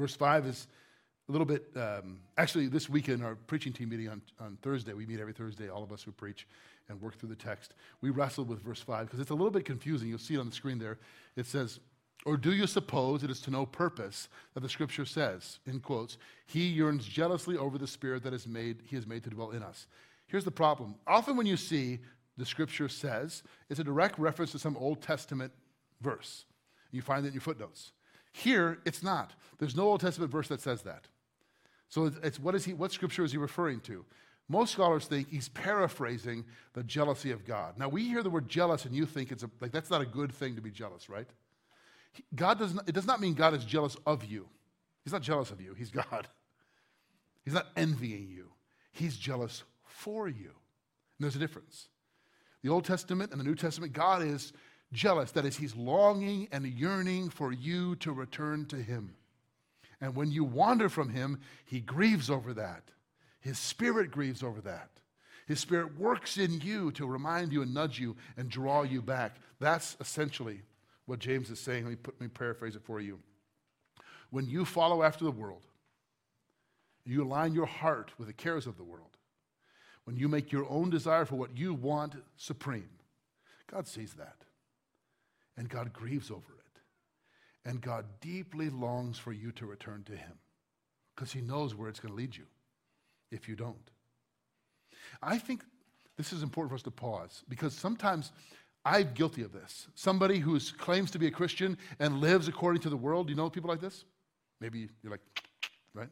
[0.00, 0.66] Verse 5 is
[1.28, 5.04] a little bit, um, actually, this weekend, our preaching team meeting on, on Thursday, we
[5.04, 6.48] meet every Thursday, all of us who preach
[6.88, 7.74] and work through the text.
[8.00, 10.08] We wrestled with verse 5 because it's a little bit confusing.
[10.08, 10.98] You'll see it on the screen there.
[11.36, 11.80] It says,
[12.24, 16.16] Or do you suppose it is to no purpose that the scripture says, in quotes,
[16.46, 19.62] He yearns jealously over the spirit that is made, He has made to dwell in
[19.62, 19.86] us?
[20.28, 20.94] Here's the problem.
[21.06, 21.98] Often when you see
[22.38, 25.52] the scripture says, it's a direct reference to some Old Testament
[26.00, 26.46] verse.
[26.90, 27.92] You find it in your footnotes.
[28.32, 29.32] Here, it's not.
[29.58, 31.06] There's no Old Testament verse that says that.
[31.88, 32.72] So it's, what is he?
[32.72, 34.04] What scripture is he referring to?
[34.48, 37.78] Most scholars think he's paraphrasing the jealousy of God.
[37.78, 40.06] Now we hear the word jealous, and you think it's a, like that's not a
[40.06, 41.28] good thing to be jealous, right?
[42.34, 44.48] God does not, it does not mean God is jealous of you.
[45.04, 45.74] He's not jealous of you.
[45.74, 46.28] He's God.
[47.44, 48.48] He's not envying you.
[48.92, 50.50] He's jealous for you.
[50.50, 51.88] And there's a difference.
[52.62, 54.52] The Old Testament and the New Testament, God is
[54.92, 55.32] jealous.
[55.32, 59.14] That is, He's longing and yearning for you to return to Him.
[60.00, 62.82] And when you wander from Him, He grieves over that.
[63.40, 64.90] His Spirit grieves over that.
[65.46, 69.36] His Spirit works in you to remind you and nudge you and draw you back.
[69.58, 70.60] That's essentially
[71.06, 71.84] what James is saying.
[71.84, 73.18] Let me, put, let me paraphrase it for you.
[74.30, 75.62] When you follow after the world,
[77.04, 79.16] you align your heart with the cares of the world,
[80.04, 82.88] when you make your own desire for what you want supreme,
[83.66, 84.36] God sees that.
[85.60, 86.80] And God grieves over it.
[87.68, 90.32] And God deeply longs for you to return to Him
[91.14, 92.46] because He knows where it's going to lead you
[93.30, 93.90] if you don't.
[95.22, 95.62] I think
[96.16, 98.32] this is important for us to pause because sometimes
[98.86, 99.86] I'm guilty of this.
[99.94, 103.28] Somebody who claims to be a Christian and lives according to the world.
[103.28, 104.06] You know people like this?
[104.62, 105.42] Maybe you're like,
[105.92, 106.08] right?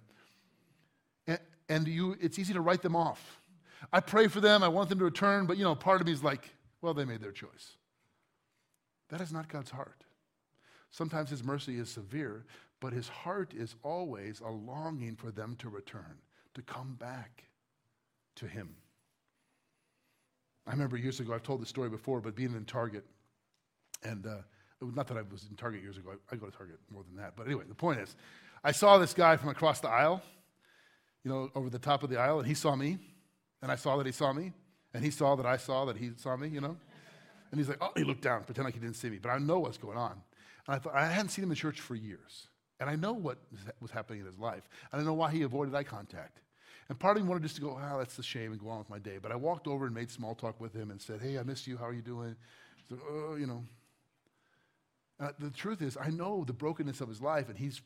[1.26, 1.38] And,
[1.70, 3.40] and you, it's easy to write them off.
[3.94, 4.62] I pray for them.
[4.62, 6.50] I want them to return, but you know, part of me is like,
[6.82, 7.77] well, they made their choice.
[9.08, 10.04] That is not God's heart.
[10.90, 12.44] Sometimes His mercy is severe,
[12.80, 16.18] but His heart is always a longing for them to return,
[16.54, 17.44] to come back
[18.36, 18.74] to Him.
[20.66, 23.04] I remember years ago, I've told this story before, but being in Target,
[24.02, 24.36] and uh,
[24.82, 27.16] not that I was in Target years ago, I, I, go to Target more than
[27.16, 27.34] that.
[27.36, 28.14] But anyway, the point is,
[28.62, 30.22] I saw this guy from across the aisle,
[31.24, 32.98] you know, over the top of the aisle, and he saw me,
[33.62, 34.52] and I saw that he saw me,
[34.92, 36.76] and he saw that I saw that he saw me, you know.
[37.50, 39.38] And he's like, oh, he looked down, pretend like he didn't see me, but I
[39.38, 40.20] know what's going on.
[40.66, 42.48] And I thought, I hadn't seen him in church for years.
[42.80, 43.38] And I know what
[43.80, 44.68] was happening in his life.
[44.92, 46.40] And I know why he avoided eye contact.
[46.88, 48.78] And part of me wanted just to go, oh, that's a shame, and go on
[48.78, 49.18] with my day.
[49.20, 51.66] But I walked over and made small talk with him and said, hey, I miss
[51.66, 51.76] you.
[51.76, 52.36] How are you doing?
[52.88, 53.64] Said, oh, you know.
[55.20, 57.80] Uh, the truth is, I know the brokenness of his life, and he's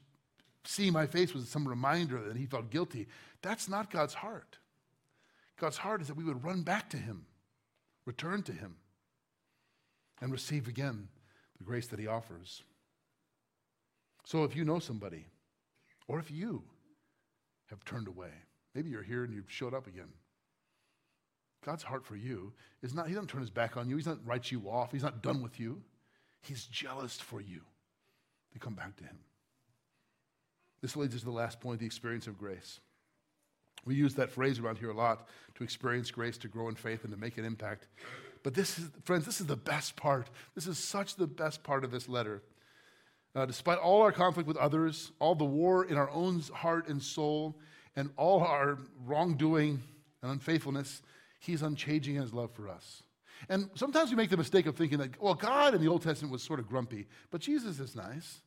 [0.64, 3.09] seeing my face was some reminder that he felt guilty.
[3.40, 4.59] That's not God's heart.
[5.59, 7.27] God's heart is that we would run back to him,
[8.05, 8.77] return to him,
[10.22, 11.08] and receive again
[11.58, 12.62] the grace that he offers.
[14.24, 15.26] So if you know somebody,
[16.08, 16.62] or if you
[17.66, 18.30] have turned away,
[18.74, 20.08] Maybe you're here and you've showed up again.
[21.64, 23.96] God's heart for you is not, He doesn't turn His back on you.
[23.96, 24.92] He's not write you off.
[24.92, 25.82] He's not done with you.
[26.40, 27.61] He's jealous for you
[28.52, 29.18] to come back to Him.
[30.80, 32.80] This leads us to the last point the experience of grace.
[33.85, 37.04] We use that phrase around here a lot to experience grace, to grow in faith,
[37.04, 37.87] and to make an impact.
[38.42, 40.28] But this is, friends, this is the best part.
[40.55, 42.42] This is such the best part of this letter.
[43.35, 47.02] Uh, despite all our conflict with others, all the war in our own heart and
[47.02, 47.57] soul,
[47.96, 49.81] and all our wrongdoing
[50.22, 51.02] and unfaithfulness,
[51.38, 53.02] He's unchanging in His love for us.
[53.48, 56.33] And sometimes we make the mistake of thinking that, well, God in the Old Testament
[56.33, 58.40] was sort of grumpy, but Jesus is nice.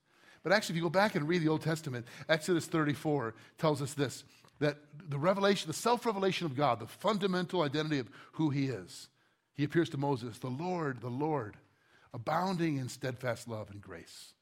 [0.43, 3.93] But actually, if you go back and read the Old Testament, Exodus 34 tells us
[3.93, 4.23] this
[4.60, 4.77] that
[5.10, 9.10] the revelation, the self revelation of God, the fundamental identity of who He is,
[9.56, 11.58] He appears to Moses, the Lord, the Lord,
[12.13, 14.34] abounding in steadfast love and grace.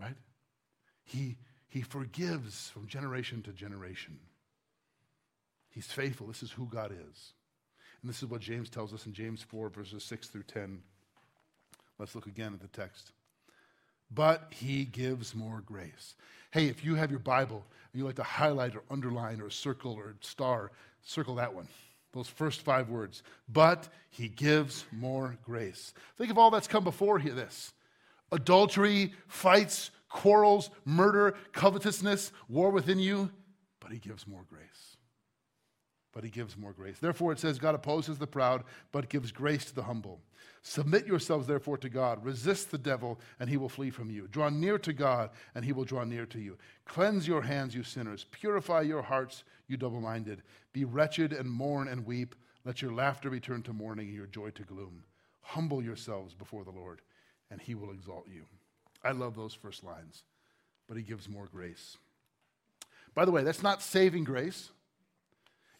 [0.00, 0.16] Right?
[1.04, 1.36] He
[1.72, 4.18] he forgives from generation to generation.
[5.70, 6.26] He's faithful.
[6.26, 7.32] This is who God is.
[8.02, 10.82] And this is what James tells us in James 4, verses 6 through 10.
[11.98, 13.12] Let's look again at the text.
[14.14, 16.14] But he gives more grace.
[16.50, 19.94] Hey, if you have your Bible and you like to highlight or underline or circle
[19.94, 20.72] or star,
[21.02, 21.68] circle that one.
[22.12, 23.22] Those first five words.
[23.48, 25.94] But he gives more grace.
[26.18, 27.72] Think of all that's come before here this
[28.30, 33.30] adultery, fights, quarrels, murder, covetousness, war within you,
[33.80, 34.91] but he gives more grace.
[36.12, 36.98] But he gives more grace.
[36.98, 40.20] Therefore, it says, God opposes the proud, but gives grace to the humble.
[40.62, 42.24] Submit yourselves, therefore, to God.
[42.24, 44.28] Resist the devil, and he will flee from you.
[44.28, 46.58] Draw near to God, and he will draw near to you.
[46.84, 48.26] Cleanse your hands, you sinners.
[48.30, 50.42] Purify your hearts, you double minded.
[50.72, 52.34] Be wretched and mourn and weep.
[52.64, 55.04] Let your laughter be turned to mourning and your joy to gloom.
[55.40, 57.00] Humble yourselves before the Lord,
[57.50, 58.44] and he will exalt you.
[59.02, 60.22] I love those first lines,
[60.86, 61.96] but he gives more grace.
[63.14, 64.70] By the way, that's not saving grace.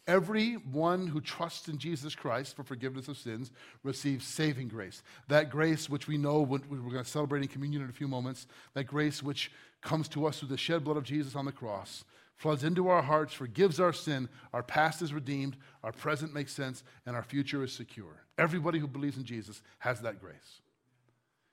[0.05, 3.51] Everyone who trusts in Jesus Christ for forgiveness of sins
[3.83, 5.01] receives saving grace.
[5.29, 8.45] That grace, which we know we're going to celebrate in communion in a few moments,
[8.73, 9.49] that grace which
[9.81, 12.03] comes to us through the shed blood of Jesus on the cross,
[12.35, 16.83] floods into our hearts, forgives our sin, our past is redeemed, our present makes sense,
[17.05, 18.25] and our future is secure.
[18.37, 20.61] Everybody who believes in Jesus has that grace.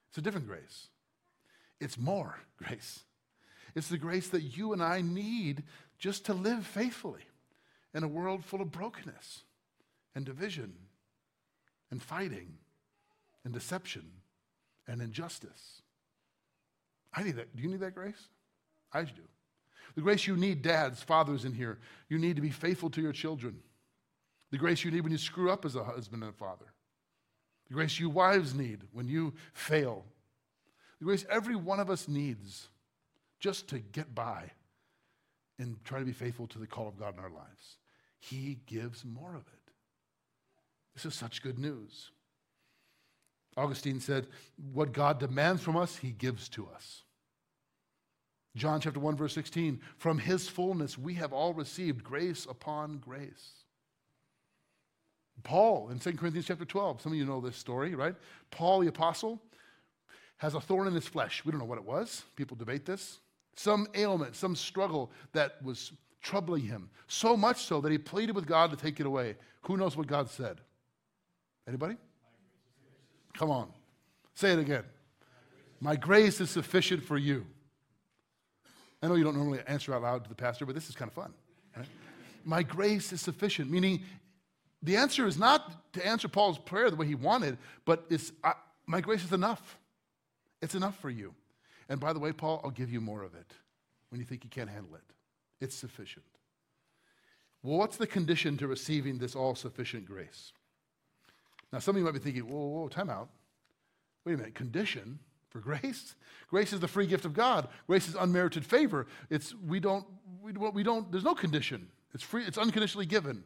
[0.08, 0.88] It's a different grace.
[1.80, 3.04] It's more grace.
[3.76, 5.62] It's the grace that you and I need
[6.00, 7.22] just to live faithfully
[7.94, 9.42] in a world full of brokenness
[10.14, 10.74] and division
[11.90, 12.54] and fighting
[13.44, 14.04] and deception
[14.86, 15.82] and injustice.
[17.12, 17.54] I need that.
[17.56, 18.28] Do you need that grace?
[18.92, 19.22] I do.
[19.94, 21.78] The grace you need, dads, fathers in here,
[22.08, 23.58] you need to be faithful to your children.
[24.50, 26.66] The grace you need when you screw up as a husband and a father.
[27.68, 30.04] The grace you wives need when you fail.
[30.98, 32.68] The grace every one of us needs
[33.40, 34.50] just to get by
[35.60, 37.76] and try to be faithful to the call of God in our lives.
[38.18, 39.72] He gives more of it.
[40.94, 42.10] This is such good news.
[43.56, 44.26] Augustine said,
[44.72, 47.02] What God demands from us, he gives to us.
[48.56, 53.64] John chapter 1, verse 16, from his fullness we have all received grace upon grace.
[55.42, 58.14] Paul in 2 Corinthians chapter 12, some of you know this story, right?
[58.50, 59.40] Paul the apostle
[60.38, 61.44] has a thorn in his flesh.
[61.44, 62.24] We don't know what it was.
[62.34, 63.20] People debate this.
[63.56, 65.92] Some ailment, some struggle that was
[66.22, 66.90] troubling him.
[67.08, 69.36] So much so that he pleaded with God to take it away.
[69.62, 70.60] Who knows what God said?
[71.66, 71.96] Anybody?
[73.34, 73.68] Come on.
[74.34, 74.84] Say it again.
[75.80, 77.46] My grace is sufficient for you.
[79.02, 81.08] I know you don't normally answer out loud to the pastor, but this is kind
[81.08, 81.32] of fun.
[81.76, 81.86] Right?
[82.44, 84.02] My grace is sufficient, meaning
[84.82, 88.52] the answer is not to answer Paul's prayer the way he wanted, but it's uh,
[88.86, 89.78] my grace is enough.
[90.60, 91.34] It's enough for you.
[91.90, 93.52] And by the way, Paul, I'll give you more of it
[94.08, 95.02] when you think you can't handle it.
[95.60, 96.24] It's sufficient.
[97.62, 100.52] Well, what's the condition to receiving this all sufficient grace?
[101.72, 103.28] Now, some of you might be thinking, whoa, whoa, time out.
[104.24, 105.18] Wait a minute, condition
[105.50, 106.14] for grace?
[106.48, 107.68] Grace is the free gift of God.
[107.88, 109.08] Grace is unmerited favor.
[109.28, 110.06] It's, we don't,
[110.40, 111.88] we, we don't, there's no condition.
[112.14, 113.42] It's free, it's unconditionally given.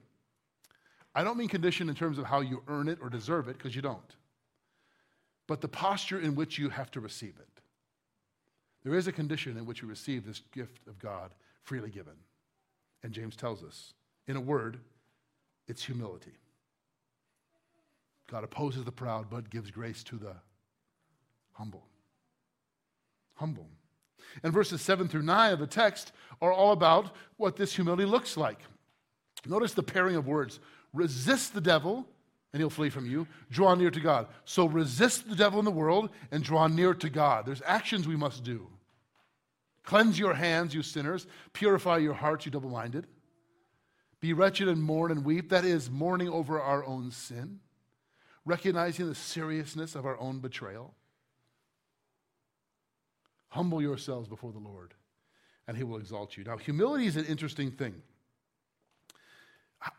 [1.15, 3.75] I don't mean condition in terms of how you earn it or deserve it, because
[3.75, 4.17] you don't,
[5.47, 7.54] but the posture in which you have to receive it.
[8.85, 11.33] There is a condition in which we receive this gift of God
[11.63, 12.15] freely given.
[13.03, 13.95] And James tells us,
[14.27, 14.79] in a word,
[15.67, 16.33] it's humility.
[18.31, 20.35] God opposes the proud, but gives grace to the
[21.53, 21.85] humble.
[23.37, 23.69] Humble.
[24.43, 28.37] And verses 7 through 9 of the text are all about what this humility looks
[28.37, 28.61] like.
[29.47, 30.61] Notice the pairing of words
[30.93, 32.07] resist the devil,
[32.53, 33.27] and he'll flee from you.
[33.51, 34.29] Draw near to God.
[34.45, 37.45] So resist the devil in the world and draw near to God.
[37.45, 38.67] There's actions we must do.
[39.85, 41.27] Cleanse your hands, you sinners.
[41.53, 43.07] Purify your hearts, you double minded.
[44.21, 45.51] Be wretched and mourn and weep.
[45.51, 47.61] That is, mourning over our own sin
[48.45, 50.95] recognizing the seriousness of our own betrayal.
[53.49, 54.95] Humble yourselves before the Lord,
[55.67, 56.45] and he will exalt you.
[56.45, 58.03] Now, humility is an interesting thing.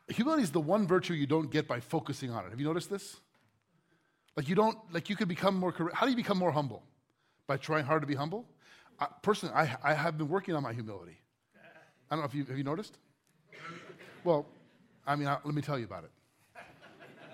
[0.09, 2.49] Humility is the one virtue you don't get by focusing on it.
[2.49, 3.17] Have you noticed this?
[4.35, 6.83] Like you don't, like you could become more, how do you become more humble?
[7.47, 8.45] By trying hard to be humble?
[8.99, 11.17] I, personally, I, I have been working on my humility.
[12.09, 12.97] I don't know if you, have you noticed?
[14.23, 14.45] Well,
[15.05, 16.11] I mean, I, let me tell you about it.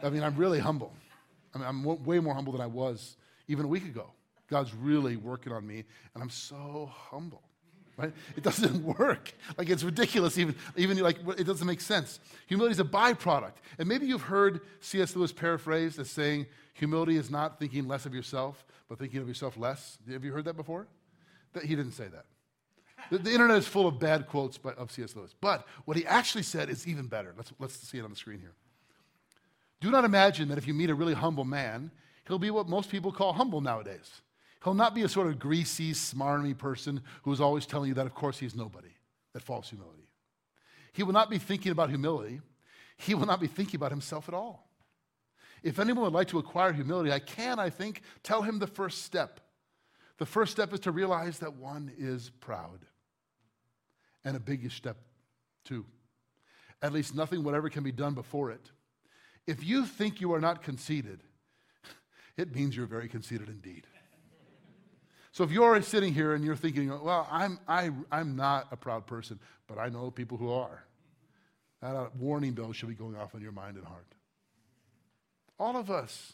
[0.04, 0.92] I mean, I'm really humble.
[1.54, 4.08] I mean, I'm w- way more humble than I was even a week ago.
[4.50, 5.84] God's really working on me,
[6.14, 7.42] and I'm so humble.
[7.98, 8.12] Right?
[8.36, 9.32] It doesn't work.
[9.58, 10.38] Like it's ridiculous.
[10.38, 12.20] Even, even like it doesn't make sense.
[12.48, 13.54] Humility is a byproduct.
[13.78, 15.16] And maybe you've heard C.S.
[15.16, 19.58] Lewis paraphrased as saying, "Humility is not thinking less of yourself, but thinking of yourself
[19.58, 20.88] less." Have you heard that before?
[21.54, 22.26] That he didn't say that.
[23.10, 25.16] The, the internet is full of bad quotes by, of C.S.
[25.16, 25.34] Lewis.
[25.40, 27.34] But what he actually said is even better.
[27.36, 28.54] Let's, let's see it on the screen here.
[29.80, 31.92] Do not imagine that if you meet a really humble man,
[32.28, 34.22] he'll be what most people call humble nowadays.
[34.64, 38.14] He'll not be a sort of greasy, smarmy person who's always telling you that, of
[38.14, 38.92] course, he's nobody.
[39.34, 40.08] That false humility.
[40.94, 42.42] He will not be thinking about humility.
[42.98, 44.68] He will not be thinking about himself at all.
[45.64, 49.04] If anyone would like to acquire humility, I can, I think, tell him the first
[49.04, 49.40] step.
[50.22, 52.86] The first step is to realize that one is proud.
[54.24, 54.98] And a biggish step,
[55.66, 55.84] too.
[56.80, 58.70] At least nothing whatever can be done before it.
[59.48, 61.24] If you think you are not conceited,
[62.38, 63.88] it means you're very conceited indeed.
[65.32, 68.78] So if you're sitting here and you're thinking, well, I'm, I, i am not a
[68.78, 70.86] proud person, but I know people who are,
[71.82, 74.06] that uh, warning bell should be going off in your mind and heart.
[75.58, 76.34] All of us,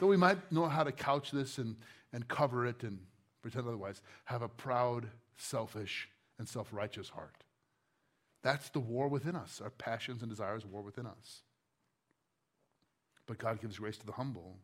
[0.00, 1.76] though we might know how to couch this and,
[2.14, 3.00] and cover it and
[3.42, 6.08] pretend otherwise, have a proud, selfish,
[6.38, 7.44] and self righteous heart.
[8.42, 9.60] That's the war within us.
[9.62, 11.42] Our passions and desires war within us.
[13.26, 14.56] But God gives grace to the humble.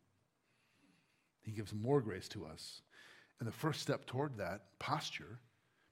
[1.42, 2.80] He gives more grace to us.
[3.38, 5.38] And the first step toward that posture,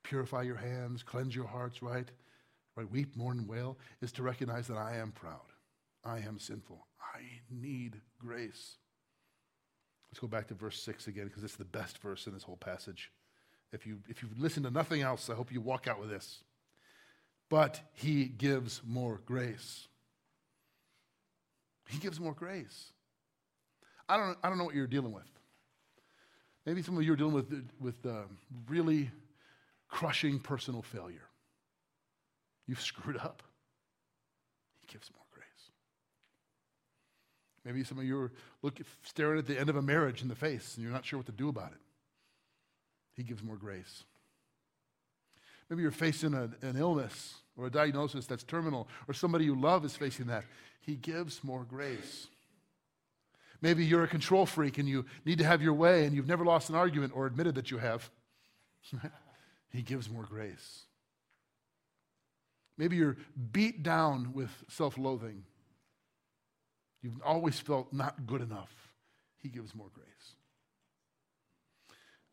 [0.05, 2.11] purify your hands, cleanse your hearts, right?
[2.74, 5.53] Right, weep, mourn, and wail, is to recognize that I am proud.
[6.05, 6.87] I am sinful.
[7.14, 7.20] I
[7.51, 8.78] need grace.
[10.12, 12.58] Let's go back to verse 6 again because it's the best verse in this whole
[12.58, 13.10] passage.
[13.72, 16.42] If you if you listen to nothing else, I hope you walk out with this.
[17.48, 19.88] But he gives more grace.
[21.88, 22.92] He gives more grace.
[24.08, 25.28] I don't, I don't know what you're dealing with.
[26.66, 28.22] Maybe some of you are dealing with, with uh,
[28.68, 29.10] really
[29.88, 31.28] crushing personal failure.
[32.66, 33.42] You've screwed up.
[34.80, 35.22] He gives more.
[37.64, 38.32] Maybe some of you are
[38.62, 41.18] looking, staring at the end of a marriage in the face and you're not sure
[41.18, 41.78] what to do about it.
[43.14, 44.04] He gives more grace.
[45.68, 49.84] Maybe you're facing a, an illness or a diagnosis that's terminal, or somebody you love
[49.84, 50.44] is facing that.
[50.80, 52.26] He gives more grace.
[53.60, 56.44] Maybe you're a control freak and you need to have your way and you've never
[56.44, 58.10] lost an argument or admitted that you have.
[59.70, 60.82] he gives more grace.
[62.76, 63.16] Maybe you're
[63.52, 65.44] beat down with self loathing.
[67.03, 68.72] You've always felt not good enough.
[69.38, 70.07] He gives more grace.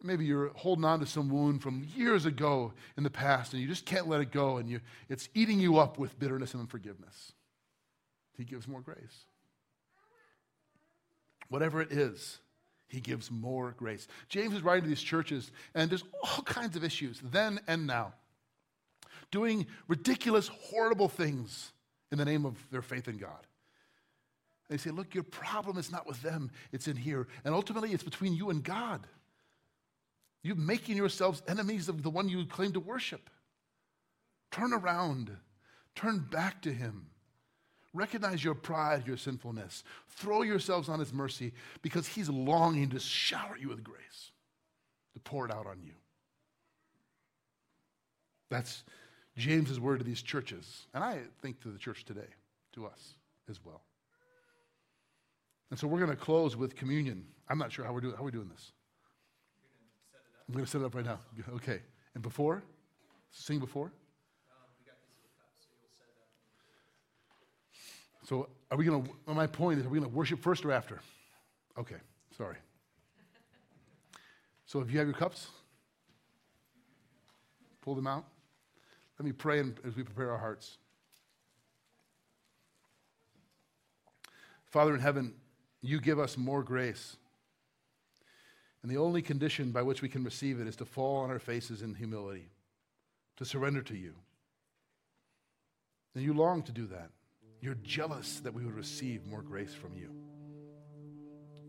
[0.01, 3.67] Maybe you're holding on to some wound from years ago in the past and you
[3.67, 7.33] just can't let it go and you, it's eating you up with bitterness and unforgiveness.
[8.37, 9.25] He gives more grace.
[11.49, 12.39] Whatever it is,
[12.87, 14.07] he gives more grace.
[14.29, 18.13] James is writing to these churches, and there's all kinds of issues then and now.
[19.31, 21.73] Doing ridiculous, horrible things
[22.11, 23.45] in the name of their faith in God.
[24.69, 27.27] They say, Look, your problem is not with them, it's in here.
[27.43, 29.05] And ultimately, it's between you and God.
[30.43, 33.29] You're making yourselves enemies of the one you claim to worship.
[34.51, 35.35] Turn around,
[35.95, 37.07] turn back to Him.
[37.93, 39.83] Recognize your pride, your sinfulness.
[40.09, 44.31] Throw yourselves on His mercy because He's longing to shower you with grace,
[45.13, 45.93] to pour it out on you.
[48.49, 48.83] That's
[49.35, 52.27] James's word to these churches, and I think to the church today,
[52.73, 53.15] to us
[53.49, 53.81] as well.
[55.69, 57.25] And so we're going to close with communion.
[57.47, 58.15] I'm not sure how we're doing.
[58.15, 58.71] How are we doing this?
[60.47, 61.19] I'm going to set it up right now.
[61.55, 61.79] Okay.
[62.15, 62.63] And before?
[63.31, 63.91] Sing before?
[68.29, 70.71] So are we going to, my point is, are we going to worship first or
[70.71, 70.99] after?
[71.79, 71.95] Okay,
[72.37, 72.57] sorry.
[74.67, 75.47] So if you have your cups,
[77.81, 78.25] pull them out.
[79.17, 80.77] Let me pray as we prepare our hearts.
[84.67, 85.33] Father in heaven,
[85.81, 87.17] you give us more grace.
[88.81, 91.39] And the only condition by which we can receive it is to fall on our
[91.39, 92.49] faces in humility,
[93.37, 94.13] to surrender to you.
[96.15, 97.09] And you long to do that.
[97.61, 100.11] You're jealous that we would receive more grace from you.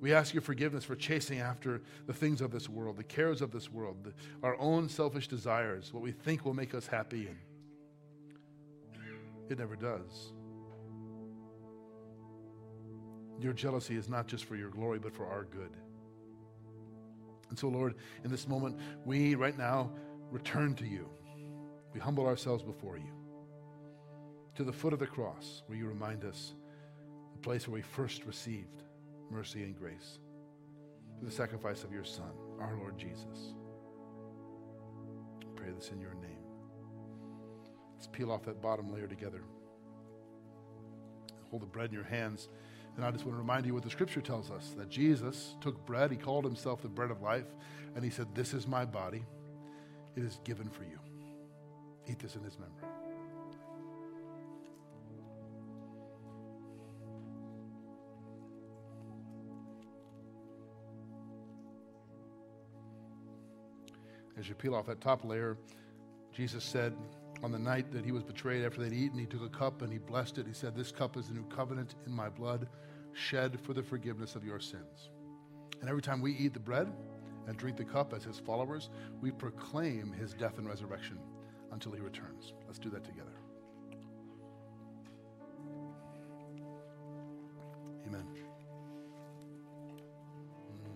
[0.01, 3.51] We ask your forgiveness for chasing after the things of this world, the cares of
[3.51, 7.37] this world, the, our own selfish desires, what we think will make us happy, and
[9.51, 10.33] it never does.
[13.41, 15.71] Your jealousy is not just for your glory, but for our good.
[17.49, 19.91] And so, Lord, in this moment, we right now
[20.31, 21.09] return to you.
[21.93, 23.11] We humble ourselves before you
[24.55, 26.55] to the foot of the cross where you remind us
[27.33, 28.83] the place where we first received
[29.31, 30.19] mercy and grace
[31.19, 32.31] through the sacrifice of your Son,
[32.61, 33.55] our Lord Jesus.
[35.43, 36.45] I pray this in your name.
[37.95, 39.43] Let's peel off that bottom layer together.
[41.51, 42.49] Hold the bread in your hands.
[42.97, 45.85] And I just want to remind you what the scripture tells us that Jesus took
[45.87, 47.47] bread, he called himself the bread of life,
[47.95, 49.25] and he said, This is my body.
[50.17, 50.99] It is given for you.
[52.09, 52.75] Eat this in his memory.
[64.39, 65.59] As you peel off that top layer,
[66.33, 66.95] Jesus said
[67.43, 69.93] on the night that he was betrayed after they'd eaten, he took a cup and
[69.93, 70.47] he blessed it.
[70.47, 72.69] He said, This cup is the new covenant in my blood,
[73.13, 75.11] shed for the forgiveness of your sins.
[75.81, 76.93] And every time we eat the bread
[77.47, 78.91] and drink the cup as his followers,
[79.23, 81.19] we proclaim his death and resurrection
[81.73, 82.53] until he returns.
[82.67, 83.31] Let's do that together.
[88.07, 88.27] Amen.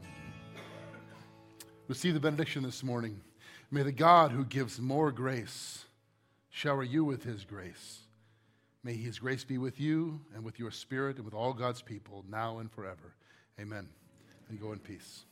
[0.03, 0.07] Mm.
[1.89, 3.21] Receive the benediction this morning.
[3.71, 5.87] May the God who gives more grace
[6.55, 7.99] shower you with his grace.
[8.85, 12.25] May his grace be with you and with your spirit and with all God's people
[12.31, 13.17] now and forever.
[13.61, 13.89] Amen.
[14.49, 15.25] And go in peace.